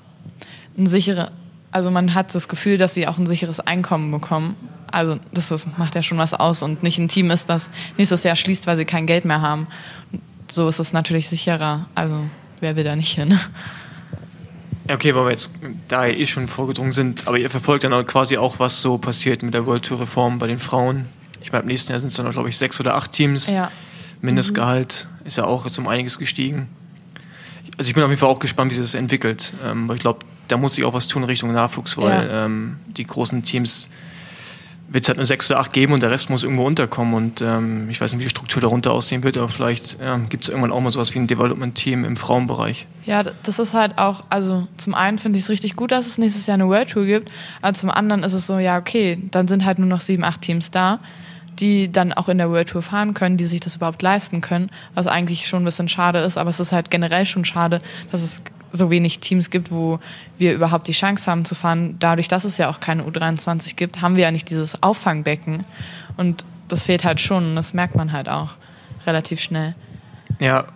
ein 0.76 0.86
sichere, 0.86 1.30
also 1.74 1.90
man 1.90 2.14
hat 2.14 2.32
das 2.34 2.46
Gefühl, 2.46 2.78
dass 2.78 2.94
sie 2.94 3.08
auch 3.08 3.18
ein 3.18 3.26
sicheres 3.26 3.58
Einkommen 3.58 4.12
bekommen. 4.12 4.54
Also 4.92 5.18
das 5.32 5.50
ist, 5.50 5.76
macht 5.76 5.96
ja 5.96 6.04
schon 6.04 6.18
was 6.18 6.32
aus 6.32 6.62
und 6.62 6.84
nicht 6.84 6.98
ein 6.98 7.08
Team 7.08 7.32
ist, 7.32 7.50
das 7.50 7.68
nächstes 7.98 8.22
Jahr 8.22 8.36
schließt, 8.36 8.68
weil 8.68 8.76
sie 8.76 8.84
kein 8.84 9.06
Geld 9.06 9.24
mehr 9.24 9.42
haben. 9.42 9.66
So 10.48 10.68
ist 10.68 10.78
es 10.78 10.92
natürlich 10.92 11.28
sicherer. 11.28 11.88
Also 11.96 12.20
wer 12.60 12.76
will 12.76 12.84
da 12.84 12.94
nicht 12.94 13.12
hin? 13.12 13.40
Ja, 14.88 14.94
okay, 14.94 15.16
weil 15.16 15.24
wir 15.24 15.30
jetzt 15.30 15.56
da 15.88 16.06
eh 16.06 16.26
schon 16.26 16.46
vorgedrungen 16.46 16.92
sind, 16.92 17.26
aber 17.26 17.38
ihr 17.38 17.50
verfolgt 17.50 17.82
dann 17.82 17.92
auch 17.92 18.04
quasi 18.04 18.36
auch, 18.36 18.60
was 18.60 18.80
so 18.80 18.96
passiert 18.96 19.42
mit 19.42 19.52
der 19.52 19.66
World 19.66 19.84
Tour 19.84 20.00
Reform 20.00 20.38
bei 20.38 20.46
den 20.46 20.60
Frauen. 20.60 21.06
Ich 21.42 21.50
meine, 21.50 21.62
im 21.62 21.68
nächsten 21.68 21.90
Jahr 21.90 21.98
sind 21.98 22.10
es 22.10 22.16
dann, 22.16 22.30
glaube 22.30 22.50
ich, 22.50 22.56
sechs 22.56 22.78
oder 22.78 22.94
acht 22.94 23.10
Teams. 23.10 23.48
Ja. 23.48 23.72
Mindestgehalt 24.20 25.08
ist 25.24 25.38
ja 25.38 25.44
auch 25.44 25.64
jetzt 25.64 25.76
um 25.78 25.88
einiges 25.88 26.20
gestiegen. 26.20 26.68
Also 27.76 27.88
ich 27.88 27.94
bin 27.94 28.04
auf 28.04 28.10
jeden 28.10 28.20
Fall 28.20 28.28
auch 28.28 28.38
gespannt, 28.38 28.70
wie 28.70 28.76
sich 28.76 28.84
das 28.84 28.94
entwickelt. 28.94 29.54
Ähm, 29.64 29.88
weil 29.88 29.96
ich 29.96 30.02
glaube, 30.02 30.20
da 30.48 30.56
muss 30.56 30.74
sich 30.74 30.84
auch 30.84 30.94
was 30.94 31.08
tun 31.08 31.22
in 31.22 31.28
Richtung 31.28 31.52
Nachwuchs, 31.52 31.96
weil 31.96 32.28
ähm, 32.30 32.76
die 32.86 33.04
großen 33.04 33.42
Teams 33.42 33.88
wird 34.88 35.04
es 35.04 35.08
halt 35.08 35.16
nur 35.16 35.26
sechs 35.26 35.50
oder 35.50 35.60
acht 35.60 35.72
geben 35.72 35.92
und 35.92 36.02
der 36.02 36.10
Rest 36.10 36.30
muss 36.30 36.44
irgendwo 36.44 36.64
unterkommen. 36.64 37.14
Und 37.14 37.42
ähm, 37.42 37.90
ich 37.90 38.00
weiß 38.00 38.12
nicht, 38.12 38.20
wie 38.20 38.24
die 38.24 38.30
Struktur 38.30 38.62
darunter 38.62 38.92
aussehen 38.92 39.24
wird, 39.24 39.36
aber 39.36 39.48
vielleicht 39.48 39.98
ja, 40.02 40.16
gibt 40.18 40.44
es 40.44 40.48
irgendwann 40.50 40.72
auch 40.72 40.80
mal 40.80 40.92
sowas 40.92 41.12
wie 41.14 41.18
ein 41.18 41.26
Development-Team 41.26 42.04
im 42.04 42.16
Frauenbereich. 42.16 42.86
Ja, 43.04 43.22
das 43.22 43.58
ist 43.58 43.74
halt 43.74 43.98
auch, 43.98 44.24
also 44.30 44.68
zum 44.76 44.94
einen 44.94 45.18
finde 45.18 45.38
ich 45.38 45.44
es 45.44 45.50
richtig 45.50 45.74
gut, 45.74 45.90
dass 45.90 46.06
es 46.06 46.18
nächstes 46.18 46.46
Jahr 46.46 46.54
eine 46.54 46.68
World 46.68 46.90
Tour 46.90 47.06
gibt, 47.06 47.32
aber 47.60 47.74
zum 47.74 47.90
anderen 47.90 48.22
ist 48.22 48.34
es 48.34 48.46
so, 48.46 48.58
ja, 48.58 48.78
okay, 48.78 49.18
dann 49.30 49.48
sind 49.48 49.64
halt 49.64 49.78
nur 49.78 49.88
noch 49.88 50.00
sieben, 50.00 50.22
acht 50.22 50.42
Teams 50.42 50.70
da, 50.70 51.00
die 51.58 51.90
dann 51.90 52.12
auch 52.12 52.28
in 52.28 52.38
der 52.38 52.50
World 52.50 52.68
Tour 52.68 52.82
fahren 52.82 53.14
können, 53.14 53.36
die 53.36 53.44
sich 53.44 53.60
das 53.60 53.76
überhaupt 53.76 54.02
leisten 54.02 54.40
können, 54.40 54.70
was 54.94 55.06
eigentlich 55.06 55.48
schon 55.48 55.62
ein 55.62 55.64
bisschen 55.64 55.88
schade 55.88 56.20
ist, 56.20 56.38
aber 56.38 56.50
es 56.50 56.60
ist 56.60 56.72
halt 56.72 56.90
generell 56.90 57.26
schon 57.26 57.44
schade, 57.44 57.80
dass 58.12 58.22
es 58.22 58.42
so 58.76 58.90
wenig 58.90 59.20
Teams 59.20 59.50
gibt, 59.50 59.70
wo 59.70 60.00
wir 60.38 60.54
überhaupt 60.54 60.88
die 60.88 60.92
Chance 60.92 61.30
haben 61.30 61.44
zu 61.44 61.54
fahren. 61.54 61.96
Dadurch, 61.98 62.28
dass 62.28 62.44
es 62.44 62.58
ja 62.58 62.68
auch 62.68 62.80
keine 62.80 63.04
U23 63.04 63.76
gibt, 63.76 64.02
haben 64.02 64.16
wir 64.16 64.24
ja 64.24 64.30
nicht 64.30 64.50
dieses 64.50 64.82
Auffangbecken 64.82 65.64
und 66.16 66.44
das 66.68 66.86
fehlt 66.86 67.04
halt 67.04 67.20
schon 67.20 67.50
und 67.50 67.56
das 67.56 67.74
merkt 67.74 67.94
man 67.94 68.12
halt 68.12 68.28
auch 68.28 68.50
relativ 69.06 69.40
schnell. 69.40 69.74
Ja, 70.40 70.66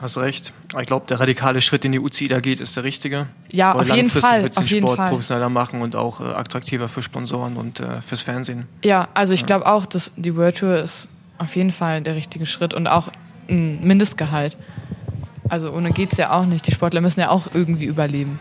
hast 0.00 0.16
recht. 0.18 0.52
Ich 0.80 0.86
glaube, 0.86 1.06
der 1.08 1.20
radikale 1.20 1.60
Schritt, 1.60 1.84
den 1.84 1.92
die 1.92 1.98
UCI 1.98 2.28
da 2.28 2.40
geht, 2.40 2.60
ist 2.60 2.76
der 2.76 2.84
richtige. 2.84 3.26
Ja, 3.52 3.74
Weil 3.74 3.82
auf 3.82 3.94
jeden 3.94 4.10
Fall, 4.10 4.42
wird's 4.44 4.56
den 4.56 4.64
auf 4.64 4.70
jeden 4.70 4.86
Sport 4.86 4.96
Fall. 4.96 5.08
professioneller 5.10 5.48
machen 5.48 5.82
und 5.82 5.96
auch 5.96 6.20
äh, 6.20 6.24
attraktiver 6.24 6.88
für 6.88 7.02
Sponsoren 7.02 7.56
und 7.56 7.80
äh, 7.80 8.00
fürs 8.00 8.22
Fernsehen. 8.22 8.66
Ja, 8.82 9.08
also 9.14 9.34
ich 9.34 9.44
glaube 9.44 9.66
auch, 9.66 9.86
dass 9.86 10.12
die 10.16 10.36
World 10.36 10.58
Tour 10.58 10.76
ist 10.78 11.08
auf 11.38 11.56
jeden 11.56 11.72
Fall 11.72 12.02
der 12.02 12.14
richtige 12.14 12.46
Schritt 12.46 12.72
und 12.72 12.86
auch 12.86 13.10
ein 13.48 13.86
Mindestgehalt. 13.86 14.56
Also 15.50 15.72
ohne 15.72 15.90
geht's 15.90 16.16
ja 16.16 16.30
auch 16.32 16.46
nicht. 16.46 16.66
Die 16.66 16.72
Sportler 16.72 17.00
müssen 17.00 17.20
ja 17.20 17.28
auch 17.30 17.48
irgendwie 17.52 17.84
überleben. 17.86 18.38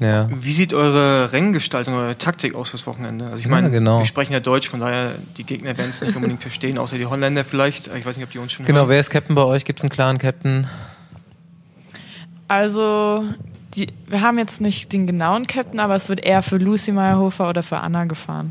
Ja. 0.00 0.28
Wie 0.30 0.52
sieht 0.52 0.72
eure 0.74 1.32
Renngestaltung, 1.32 1.94
eure 1.94 2.16
Taktik 2.16 2.54
aus 2.54 2.70
fürs 2.70 2.86
Wochenende? 2.86 3.24
Also 3.24 3.38
ich 3.38 3.44
Ja, 3.46 3.50
meine, 3.50 3.68
genau. 3.70 3.98
wir 3.98 4.06
sprechen 4.06 4.32
ja 4.32 4.38
Deutsch, 4.38 4.68
von 4.68 4.78
daher 4.78 5.14
die 5.36 5.42
Gegner 5.42 5.76
werden 5.76 5.90
es 5.90 6.00
nicht 6.00 6.14
unbedingt 6.14 6.40
verstehen, 6.40 6.78
außer 6.78 6.96
die 6.98 7.06
Holländer 7.06 7.42
vielleicht. 7.44 7.88
Ich 7.96 8.06
weiß 8.06 8.16
nicht, 8.16 8.24
ob 8.26 8.30
die 8.30 8.38
uns 8.38 8.52
schon 8.52 8.64
Genau, 8.64 8.80
hören. 8.80 8.90
wer 8.90 9.00
ist 9.00 9.10
Captain 9.10 9.34
bei 9.34 9.42
euch? 9.42 9.64
Gibt 9.64 9.80
es 9.80 9.84
einen 9.84 9.90
klaren 9.90 10.18
Captain? 10.18 10.68
Also, 12.46 13.24
die, 13.74 13.88
wir 14.06 14.20
haben 14.22 14.38
jetzt 14.38 14.60
nicht 14.60 14.92
den 14.92 15.06
genauen 15.06 15.46
Captain, 15.46 15.80
aber 15.80 15.94
es 15.96 16.08
wird 16.08 16.20
eher 16.24 16.42
für 16.42 16.58
Lucy 16.58 16.92
Meyerhofer 16.92 17.48
oder 17.48 17.62
für 17.62 17.78
Anna 17.78 18.04
gefahren. 18.04 18.50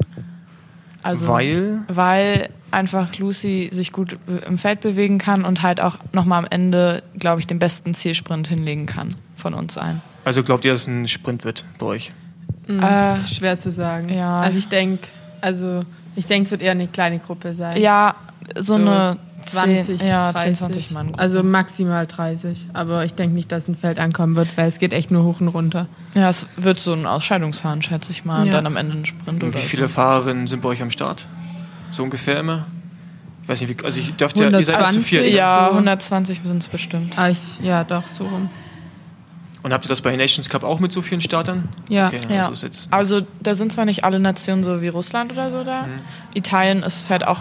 Also, 1.04 1.28
Weil? 1.30 1.80
Weil 1.88 2.50
einfach 2.72 3.18
Lucy 3.18 3.70
sich 3.72 3.92
gut 3.92 4.18
im 4.48 4.58
Feld 4.58 4.82
bewegen 4.82 5.18
kann 5.18 5.46
und 5.46 5.62
halt 5.62 5.80
auch 5.82 5.98
nochmal 6.14 6.40
am 6.40 6.48
Ende, 6.50 7.04
glaube 7.18 7.40
ich, 7.40 7.48
den 7.48 7.60
besten 7.60 7.94
Zielsprint 7.94 8.48
hinlegen 8.48 8.86
kann 8.86 9.16
von 9.36 9.54
uns 9.54 9.78
allen. 9.78 10.02
Also 10.26 10.44
glaubt 10.44 10.66
ihr, 10.66 10.72
dass 10.72 10.82
es 10.82 10.88
ein 10.88 11.08
Sprint 11.08 11.46
wird 11.46 11.64
bei 11.80 11.86
euch? 11.86 12.12
Mm, 12.68 12.80
Äh, 12.80 12.82
das 12.82 13.22
ist 13.24 13.36
schwer 13.36 13.58
zu 13.60 13.72
sagen. 13.72 14.10
ja. 14.10 14.38
Also 14.38 14.58
ich 14.60 14.68
denke, 14.68 15.08
also 15.42 15.84
ich 16.16 16.26
denke, 16.26 16.46
es 16.46 16.52
wird 16.52 16.62
eher 16.62 16.72
eine 16.72 16.88
kleine 16.88 17.20
Gruppe 17.20 17.56
sein. 17.56 17.80
Ja, 17.82 18.16
so, 18.56 18.76
eine 18.76 19.18
20, 19.42 20.00
10, 20.00 20.08
ja, 20.10 20.32
30. 20.32 20.44
10, 20.44 20.56
20 20.56 20.92
Mann. 20.92 21.08
Gruppe. 21.08 21.20
Also 21.20 21.44
maximal 21.44 22.06
30. 22.08 22.68
Aber 22.74 23.06
ich 23.06 23.14
denke 23.14 23.36
nicht, 23.36 23.52
dass 23.52 23.68
ein 23.68 23.76
Feld 23.76 24.00
ankommen 24.00 24.36
wird, 24.36 24.50
weil 24.58 24.68
es 24.68 24.80
geht 24.80 24.92
echt 24.94 25.12
nur 25.12 25.24
hoch 25.24 25.40
und 25.40 25.48
runter. 25.50 25.88
ja, 26.16 26.28
es 26.30 26.48
wird 26.58 26.80
so 26.80 26.92
ein 26.94 27.06
Ausscheidungsfahren, 27.06 27.82
schätze 27.82 28.12
ich 28.12 28.26
mal, 28.26 28.42
und 28.42 28.48
Ja. 28.48 28.54
dann 28.54 28.66
am 28.66 28.76
Ende 28.76 28.98
ein 28.98 29.06
Sprint 29.06 29.44
Und 29.44 29.50
oder 29.50 29.60
wie 29.60 29.66
viele 29.68 29.84
so. 29.84 29.94
Fahrerinnen 29.94 30.48
sind 30.48 30.62
bei 30.62 30.70
euch 30.70 30.82
am 30.82 30.90
Start? 30.92 31.28
So 31.92 32.04
ungefähr 32.04 32.40
immer? 32.40 32.66
Ich 33.44 33.50
weiß 33.50 33.62
nicht, 33.62 33.80
wie, 33.80 33.86
also 33.86 34.00
ich 34.00 34.14
dürfte 34.16 34.44
ja, 34.44 34.50
ihr 34.50 34.66
seid 34.66 34.76
ja 34.76 34.90
zu 34.90 34.98
120. 35.00 35.06
viert. 35.08 35.36
Ja, 35.36 35.66
so. 35.68 35.72
120 35.78 36.42
sind 36.44 36.64
es 36.64 36.68
bestimmt. 36.68 37.18
Ah, 37.18 37.30
ich, 37.30 37.60
ja, 37.62 37.84
doch, 37.84 38.08
so 38.08 38.26
rum. 38.26 38.50
Und 39.64 39.74
habt 39.74 39.86
ihr 39.86 39.90
das 39.90 40.02
bei 40.02 40.16
Nations 40.16 40.50
Cup 40.50 40.64
auch 40.64 40.80
mit 40.80 40.92
so 40.92 41.02
vielen 41.02 41.22
Startern? 41.22 41.68
Ja. 41.90 42.08
Okay, 42.08 42.20
Ja. 42.30 42.42
also 42.42 42.54
ist 42.54 42.64
jetzt, 42.64 42.94
Also 42.94 43.22
da 43.42 43.56
sind 43.56 43.74
zwar 43.74 43.86
nicht 43.86 44.04
alle 44.04 44.20
Nationen 44.20 44.64
so 44.64 44.82
wie 44.82 44.88
Russland 44.90 45.32
oder 45.32 45.50
so 45.52 45.64
da. 45.64 45.84
Mhm. 45.84 46.00
Italien 46.36 46.84
ist 46.84 47.08
fährt 47.08 47.26
auch 47.26 47.40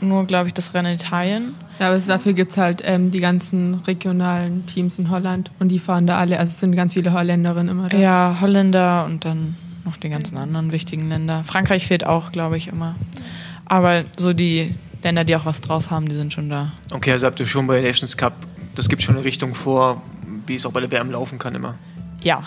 nur, 0.00 0.26
glaube 0.26 0.48
ich, 0.48 0.54
das 0.54 0.72
Rennen 0.74 0.92
in 0.92 0.94
Italien. 0.98 1.54
Ja, 1.78 1.88
aber 1.88 1.98
dafür 1.98 2.34
gibt 2.34 2.52
es 2.52 2.58
halt 2.58 2.82
ähm, 2.84 3.10
die 3.10 3.20
ganzen 3.20 3.74
regionalen 3.86 4.66
Teams 4.66 4.98
in 4.98 5.10
Holland 5.10 5.50
und 5.58 5.68
die 5.68 5.78
fahren 5.78 6.06
da 6.06 6.18
alle. 6.18 6.38
Also 6.38 6.50
es 6.50 6.60
sind 6.60 6.76
ganz 6.76 6.92
viele 6.94 7.12
Holländerinnen 7.12 7.68
immer 7.68 7.88
da. 7.88 7.96
Ja, 7.96 8.36
Holländer 8.40 9.06
und 9.06 9.24
dann 9.24 9.56
noch 9.86 9.96
die 9.96 10.10
ganzen 10.10 10.38
anderen 10.38 10.72
wichtigen 10.72 11.08
Länder. 11.08 11.42
Frankreich 11.44 11.86
fehlt 11.86 12.06
auch, 12.06 12.32
glaube 12.32 12.58
ich, 12.58 12.68
immer. 12.68 12.94
Aber 13.70 14.04
so 14.16 14.32
die 14.32 14.74
Länder, 15.00 15.22
die 15.22 15.36
auch 15.36 15.46
was 15.46 15.60
drauf 15.60 15.92
haben, 15.92 16.08
die 16.08 16.16
sind 16.16 16.32
schon 16.32 16.50
da. 16.50 16.72
okay, 16.92 17.12
also 17.12 17.26
habt 17.26 17.38
ihr 17.38 17.46
schon 17.46 17.68
bei 17.68 17.80
Nations 17.80 18.16
Cup, 18.16 18.32
das 18.74 18.88
gibt 18.88 19.00
schon 19.00 19.14
eine 19.14 19.24
Richtung 19.24 19.54
vor, 19.54 20.02
wie 20.46 20.56
es 20.56 20.66
auch 20.66 20.72
bei 20.72 20.80
der 20.80 20.90
WM 20.90 21.12
laufen 21.12 21.38
kann 21.38 21.54
immer. 21.54 21.76
Ja. 22.20 22.42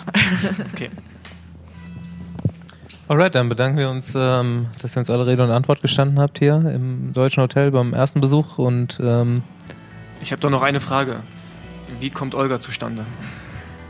Okay. 0.72 0.90
Alright, 3.08 3.34
dann 3.34 3.48
bedanken 3.48 3.78
wir 3.78 3.88
uns, 3.88 4.14
ähm, 4.14 4.66
dass 4.82 4.96
ihr 4.96 5.00
uns 5.00 5.08
alle 5.08 5.26
Rede 5.26 5.42
und 5.42 5.50
Antwort 5.50 5.80
gestanden 5.80 6.18
habt 6.18 6.38
hier 6.38 6.56
im 6.56 7.14
Deutschen 7.14 7.42
Hotel 7.42 7.70
beim 7.70 7.94
ersten 7.94 8.20
Besuch 8.20 8.58
und 8.58 8.98
ähm, 9.02 9.42
Ich 10.20 10.30
habe 10.30 10.40
doch 10.40 10.50
noch 10.50 10.62
eine 10.62 10.80
Frage. 10.80 11.20
Wie 12.00 12.10
kommt 12.10 12.34
Olga 12.34 12.60
zustande? 12.60 13.06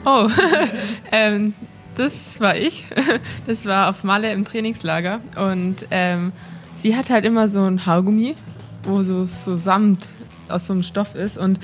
Oh, 0.05 0.29
ähm, 1.13 1.55
das 1.97 2.41
war 2.41 2.57
ich. 2.57 2.87
Das 3.47 3.67
war 3.67 3.91
auf 3.91 4.05
Malle 4.05 4.33
im 4.33 4.45
Trainingslager. 4.45 5.21
Und 5.37 5.87
ähm, 5.91 6.33
sie 6.75 6.97
hat 6.97 7.11
halt 7.11 7.25
immer 7.25 7.49
so 7.49 7.63
ein 7.63 7.85
Haargummi, 7.87 8.37
wo 8.85 9.03
so, 9.03 9.25
so 9.25 9.57
Samt 9.57 10.11
aus 10.49 10.67
so 10.67 10.73
einem 10.73 10.83
Stoff 10.83 11.15
ist. 11.15 11.39
Und 11.39 11.59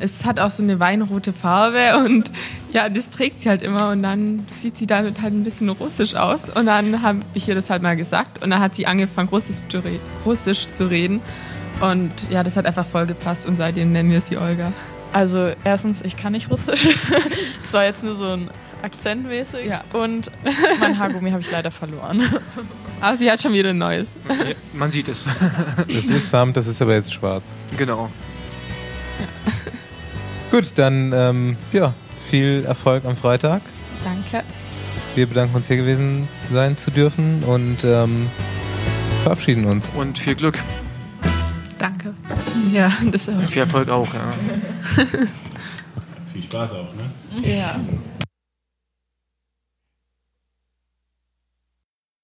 es 0.00 0.24
hat 0.24 0.40
auch 0.40 0.50
so 0.50 0.62
eine 0.62 0.80
weinrote 0.80 1.32
Farbe. 1.32 1.98
Und 2.04 2.32
ja, 2.72 2.88
das 2.88 3.10
trägt 3.10 3.38
sie 3.38 3.48
halt 3.48 3.62
immer. 3.62 3.90
Und 3.90 4.02
dann 4.02 4.46
sieht 4.50 4.76
sie 4.76 4.86
damit 4.86 5.22
halt 5.22 5.34
ein 5.34 5.44
bisschen 5.44 5.68
russisch 5.68 6.14
aus. 6.14 6.50
Und 6.50 6.66
dann 6.66 7.02
habe 7.02 7.20
ich 7.34 7.48
ihr 7.48 7.54
das 7.54 7.70
halt 7.70 7.82
mal 7.82 7.96
gesagt. 7.96 8.42
Und 8.42 8.50
dann 8.50 8.60
hat 8.60 8.74
sie 8.74 8.86
angefangen, 8.86 9.28
Russisch 9.28 9.66
zu, 9.68 9.78
re 9.78 9.98
russisch 10.24 10.70
zu 10.70 10.88
reden. 10.90 11.20
Und 11.80 12.30
ja, 12.30 12.42
das 12.42 12.56
hat 12.56 12.66
einfach 12.66 12.86
voll 12.86 13.06
gepasst. 13.06 13.46
Und 13.46 13.56
seitdem 13.56 13.92
nennen 13.92 14.10
wir 14.10 14.20
sie 14.20 14.36
Olga. 14.36 14.72
Also 15.12 15.52
erstens, 15.62 16.02
ich 16.02 16.16
kann 16.16 16.32
nicht 16.32 16.50
Russisch. 16.50 16.88
Das 17.62 17.72
war 17.72 17.84
jetzt 17.84 18.04
nur 18.04 18.14
so 18.14 18.26
ein 18.26 18.50
Akzentmäßig. 18.82 19.66
Ja. 19.66 19.82
Und 19.94 20.30
mein 20.80 20.98
Haargummi 20.98 21.30
habe 21.30 21.40
ich 21.40 21.50
leider 21.50 21.70
verloren. 21.70 22.22
Aber 23.00 23.16
sie 23.16 23.30
hat 23.30 23.40
schon 23.40 23.52
wieder 23.52 23.70
ein 23.70 23.78
neues. 23.78 24.16
Ja, 24.28 24.54
Man 24.72 24.90
sieht 24.90 25.08
es. 25.08 25.26
das 25.88 26.06
ist 26.06 26.30
Samt, 26.30 26.56
das 26.56 26.66
ist 26.66 26.80
aber 26.80 26.94
jetzt 26.94 27.12
schwarz. 27.12 27.52
genau. 27.76 28.10
Gut, 30.50 30.72
dann 30.76 31.12
ähm, 31.12 31.56
ja, 31.72 31.92
viel 32.30 32.64
Erfolg 32.64 33.04
am 33.04 33.16
Freitag. 33.16 33.60
Danke. 34.04 34.44
Wir 35.16 35.26
bedanken 35.26 35.56
uns 35.56 35.66
hier 35.68 35.76
gewesen 35.76 36.28
sein 36.52 36.76
zu 36.76 36.90
dürfen 36.90 37.42
und 37.44 37.82
ähm, 37.84 38.28
verabschieden 39.24 39.64
uns. 39.64 39.90
Und 39.96 40.18
viel 40.18 40.34
Glück. 40.36 40.58
Danke. 41.78 42.14
Ja, 42.72 42.90
das 43.10 43.28
auch. 43.28 43.40
Viel 43.48 43.62
Erfolg 43.62 43.88
auch, 43.88 44.12
ja. 44.14 44.30
Viel 46.32 46.42
Spaß 46.44 46.72
auch, 46.72 46.88
ne? 46.94 47.42
Ja. 47.42 47.76